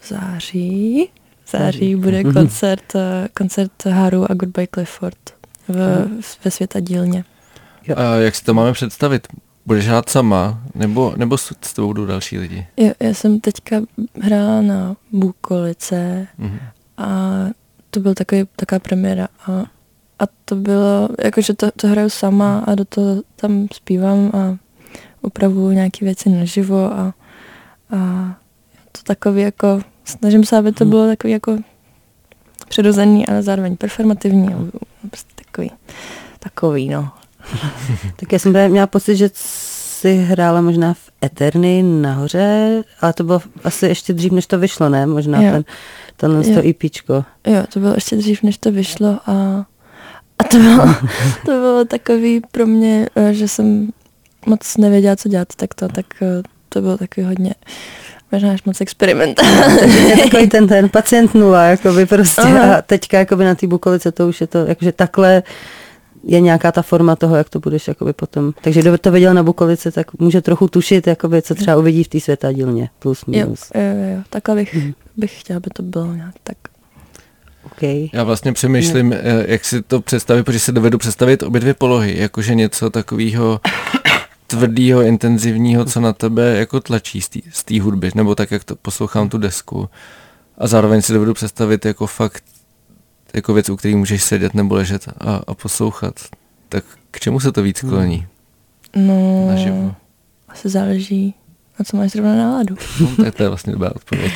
v 0.00 0.08
září. 0.08 1.08
V 1.44 1.50
září 1.50 1.96
bude 1.96 2.22
Mhm. 2.24 2.32
koncert, 2.34 2.94
uh, 2.94 3.00
koncert 3.36 3.86
Haru 3.86 4.30
a 4.30 4.34
Goodbye 4.34 4.66
Clifford 4.74 5.18
v, 5.68 6.06
ve 6.44 6.50
světa 6.50 6.80
dílně. 6.80 7.24
A 7.96 8.14
jak 8.14 8.34
si 8.34 8.44
to 8.44 8.54
máme 8.54 8.72
představit? 8.72 9.26
Budeš 9.66 9.86
hrát 9.88 10.08
sama, 10.08 10.62
nebo, 10.74 11.14
nebo 11.16 11.38
s 11.38 11.52
tebou 11.74 11.86
budou 11.86 12.06
další 12.06 12.38
lidi? 12.38 12.66
Jo, 12.76 12.92
já 13.00 13.14
jsem 13.14 13.40
teďka 13.40 13.76
hrála 14.22 14.62
na 14.62 14.96
Bukolice 15.12 16.26
Mhm. 16.38 16.58
a 16.98 17.30
to 17.90 18.00
byl 18.00 18.14
takový, 18.14 18.44
taková 18.56 18.78
premiéra 18.78 19.28
a, 19.46 19.52
a 20.18 20.24
to 20.44 20.56
bylo, 20.56 21.08
jakože 21.24 21.54
to, 21.54 21.70
to 21.76 21.88
hraju 21.88 22.10
sama 22.10 22.58
a 22.58 22.74
do 22.74 22.84
toho 22.84 23.22
tam 23.36 23.66
zpívám 23.74 24.30
a 24.34 24.56
upravuju 25.24 25.70
nějaké 25.70 26.04
věci 26.04 26.28
naživo 26.28 26.92
a, 26.92 27.14
a 27.96 28.30
to 28.92 29.02
takový 29.04 29.42
jako, 29.42 29.80
snažím 30.04 30.44
se, 30.44 30.56
aby 30.58 30.72
to 30.72 30.84
Hmm. 30.84 30.90
bylo 30.90 31.06
takový 31.06 31.32
jako 31.32 31.58
přirozený, 32.68 33.26
ale 33.26 33.42
zároveň 33.42 33.76
performativní 33.76 34.54
a 34.54 34.58
prostě 35.08 35.32
takový, 35.44 35.70
takový 36.38 36.88
no. 36.88 37.10
Tak 38.16 38.32
já 38.32 38.38
jsem 38.38 38.70
měla 38.70 38.86
pocit, 38.86 39.16
že 39.16 39.30
si 39.34 40.16
hrála 40.16 40.60
možná 40.60 40.94
v 40.94 41.10
Eterny 41.24 41.82
nahoře, 41.82 42.82
ale 43.00 43.12
to 43.12 43.24
bylo 43.24 43.40
asi 43.64 43.86
ještě 43.86 44.12
dřív, 44.12 44.32
než 44.32 44.46
to 44.46 44.58
vyšlo, 44.58 44.88
ne? 44.88 45.06
Možná 45.06 45.42
Jo. 45.42 45.52
ten, 45.52 45.64
tenhle 46.16 46.48
Jo. 46.48 46.54
to 46.62 46.68
EPčko. 46.68 47.24
Jo, 47.46 47.62
to 47.72 47.80
bylo 47.80 47.94
ještě 47.94 48.16
dřív, 48.16 48.42
než 48.42 48.58
to 48.58 48.72
vyšlo 48.72 49.08
a, 49.26 49.66
a 50.38 50.44
to, 50.50 50.58
bylo, 50.58 50.86
to 51.46 51.50
bylo 51.50 51.84
takový 51.84 52.40
pro 52.50 52.66
mě, 52.66 53.08
eh, 53.16 53.34
že 53.34 53.48
jsem 53.48 53.88
moc 54.46 54.76
nevěděla, 54.76 55.16
co 55.16 55.28
dělat, 55.28 55.48
tak 55.56 55.74
to, 55.74 55.88
tak 55.88 56.06
eh, 56.22 56.42
to 56.68 56.80
bylo 56.80 56.98
takový 56.98 57.26
hodně, 57.26 57.54
možná 58.32 58.52
až 58.52 58.64
moc 58.64 58.80
experiment. 58.80 59.40
takový 60.22 60.48
ten, 60.48 60.68
ten 60.68 60.88
pacient 60.88 61.34
nula, 61.34 61.64
jakoby 61.64 62.06
prostě. 62.06 62.42
Aha. 62.42 62.76
A 62.76 62.82
teďka 62.82 63.18
jakoby 63.18 63.44
na 63.44 63.54
té 63.54 63.66
bukolice 63.66 64.12
to 64.12 64.28
už 64.28 64.40
je 64.40 64.46
to, 64.46 64.58
jakože 64.58 64.92
takhle 64.92 65.42
je 66.26 66.40
nějaká 66.40 66.72
ta 66.72 66.82
forma 66.82 67.16
toho, 67.16 67.36
jak 67.36 67.50
to 67.50 67.60
budeš 67.60 67.88
jakoby 67.88 68.12
potom. 68.12 68.52
Takže 68.62 68.80
kdo 68.80 68.98
to 68.98 69.10
viděl 69.10 69.34
na 69.34 69.42
bukolice, 69.42 69.90
tak 69.90 70.18
může 70.18 70.40
trochu 70.40 70.68
tušit, 70.68 71.06
jakoby, 71.06 71.42
co 71.42 71.54
třeba 71.54 71.76
uvidí 71.76 72.04
v 72.04 72.08
té 72.08 72.20
světadílně. 72.20 72.90
Plus, 72.98 73.24
jo, 73.26 73.44
minus. 73.44 73.70
jo, 73.74 73.80
jo, 74.16 74.22
takhle 74.30 74.54
bych, 74.54 74.76
bych 75.16 75.40
chtěla, 75.40 75.56
aby 75.56 75.70
to 75.72 75.82
bylo 75.82 76.14
nějak 76.14 76.34
tak. 76.42 76.56
Okay. 77.66 78.08
Já 78.12 78.24
vlastně 78.24 78.52
přemýšlím, 78.52 79.12
eh, 79.12 79.18
jak 79.46 79.64
si 79.64 79.82
to 79.82 80.00
představit, 80.00 80.42
protože 80.42 80.58
si 80.58 80.72
dovedu 80.72 80.98
představit 80.98 81.42
obě 81.42 81.60
dvě 81.60 81.74
polohy, 81.74 82.14
jakože 82.18 82.54
něco 82.54 82.90
takového 82.90 83.60
tvrdého, 84.58 85.02
intenzivního, 85.02 85.84
co 85.84 86.00
na 86.00 86.12
tebe 86.12 86.56
jako 86.58 86.80
tlačí 86.80 87.20
z 87.50 87.64
té- 87.64 87.80
hudby, 87.80 88.10
nebo 88.14 88.34
tak, 88.34 88.50
jak 88.50 88.64
to 88.64 88.76
poslouchám 88.76 89.28
tu 89.28 89.38
desku. 89.38 89.88
A 90.58 90.66
zároveň 90.66 91.02
si 91.02 91.12
dovedu 91.12 91.34
představit 91.34 91.84
jako 91.84 92.06
fakt 92.06 92.44
jako 93.34 93.54
věc, 93.54 93.68
u 93.68 93.76
který 93.76 93.94
můžeš 93.94 94.22
sedět 94.22 94.54
nebo 94.54 94.74
ležet 94.74 95.08
a, 95.20 95.40
a 95.46 95.54
poslouchat. 95.54 96.14
Tak 96.68 96.84
k 97.10 97.20
čemu 97.20 97.40
se 97.40 97.52
to 97.52 97.62
víc 97.62 97.80
kloní? 97.80 98.26
No, 98.96 99.46
Naživo. 99.48 99.94
asi 100.48 100.68
záleží, 100.68 101.34
na 101.78 101.84
co 101.84 101.96
máš 101.96 102.10
zrovna 102.10 102.34
náladu. 102.36 102.76
No, 103.18 103.24
tak 103.24 103.34
to 103.34 103.42
je 103.42 103.48
vlastně 103.48 103.72
dobrá 103.72 103.90
odpověď. 103.96 104.32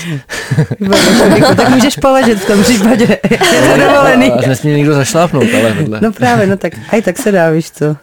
tak 1.56 1.68
můžeš 1.68 1.96
položit 1.96 2.34
v 2.38 2.46
tom 2.46 2.62
případě. 2.62 3.04
je 3.30 3.38
to 3.72 3.80
dovolený. 3.80 4.30
Až 4.32 4.46
nesmí 4.46 4.72
nikdo 4.72 4.94
zašlápnout, 4.94 5.46
ale 5.54 5.72
vedle. 5.72 6.00
No 6.02 6.12
právě, 6.12 6.46
no 6.46 6.56
tak, 6.56 6.72
aj 6.92 7.02
tak 7.02 7.18
se 7.18 7.32
dá, 7.32 7.50
víš 7.50 7.70
co. 7.70 7.96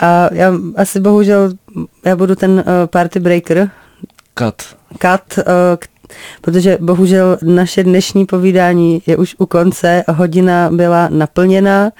A 0.00 0.28
já 0.32 0.52
asi 0.76 1.00
bohužel, 1.00 1.52
já 2.04 2.16
budu 2.16 2.34
ten 2.34 2.50
uh, 2.50 2.62
party 2.86 3.20
breaker, 3.20 3.70
kat. 4.34 4.76
kat, 4.98 5.38
eh, 5.38 5.44
protože 6.40 6.78
bohužel 6.80 7.38
naše 7.42 7.84
dnešní 7.84 8.26
povídání 8.26 9.02
je 9.06 9.16
už 9.16 9.36
u 9.38 9.46
konce, 9.46 10.04
hodina 10.08 10.70
byla 10.70 11.08
naplněna, 11.08 11.90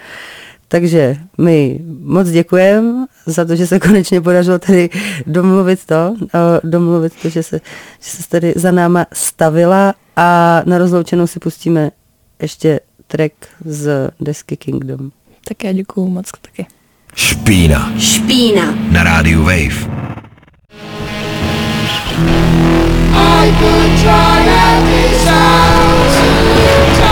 takže 0.69 1.17
my 1.39 1.81
moc 2.03 2.29
děkujeme 2.29 3.07
za 3.27 3.45
to, 3.45 3.57
že 3.57 3.67
se 3.67 3.81
konečně 3.81 4.21
podařilo 4.21 4.59
tady 4.59 4.91
domluvit 5.27 5.87
to, 5.87 6.17
eh, 6.35 6.61
domluvit 6.65 7.13
to, 7.23 7.29
že 7.29 7.43
se, 7.43 7.61
že 8.01 8.11
se 8.11 8.29
tady 8.29 8.53
za 8.57 8.71
náma 8.71 9.07
stavila 9.13 9.95
a 10.17 10.63
na 10.67 10.79
rozloučenou 10.79 11.27
si 11.27 11.41
pustíme 11.41 11.91
ještě 12.43 12.81
track 13.07 13.33
z 13.65 14.11
desky 14.21 14.57
Kingdom. 14.57 15.11
Tak 15.49 15.65
já 15.65 15.73
děkuju 15.73 16.09
moc 16.09 16.27
taky. 16.41 16.78
Špína. 17.19 17.91
Špína. 17.99 18.79
Na 18.95 19.03
rádiu 19.03 19.43
Wave. 19.43 19.91
I 23.11 23.51
could 23.59 23.91
try 23.99 24.39
every 24.47 25.11
sound 25.27 27.08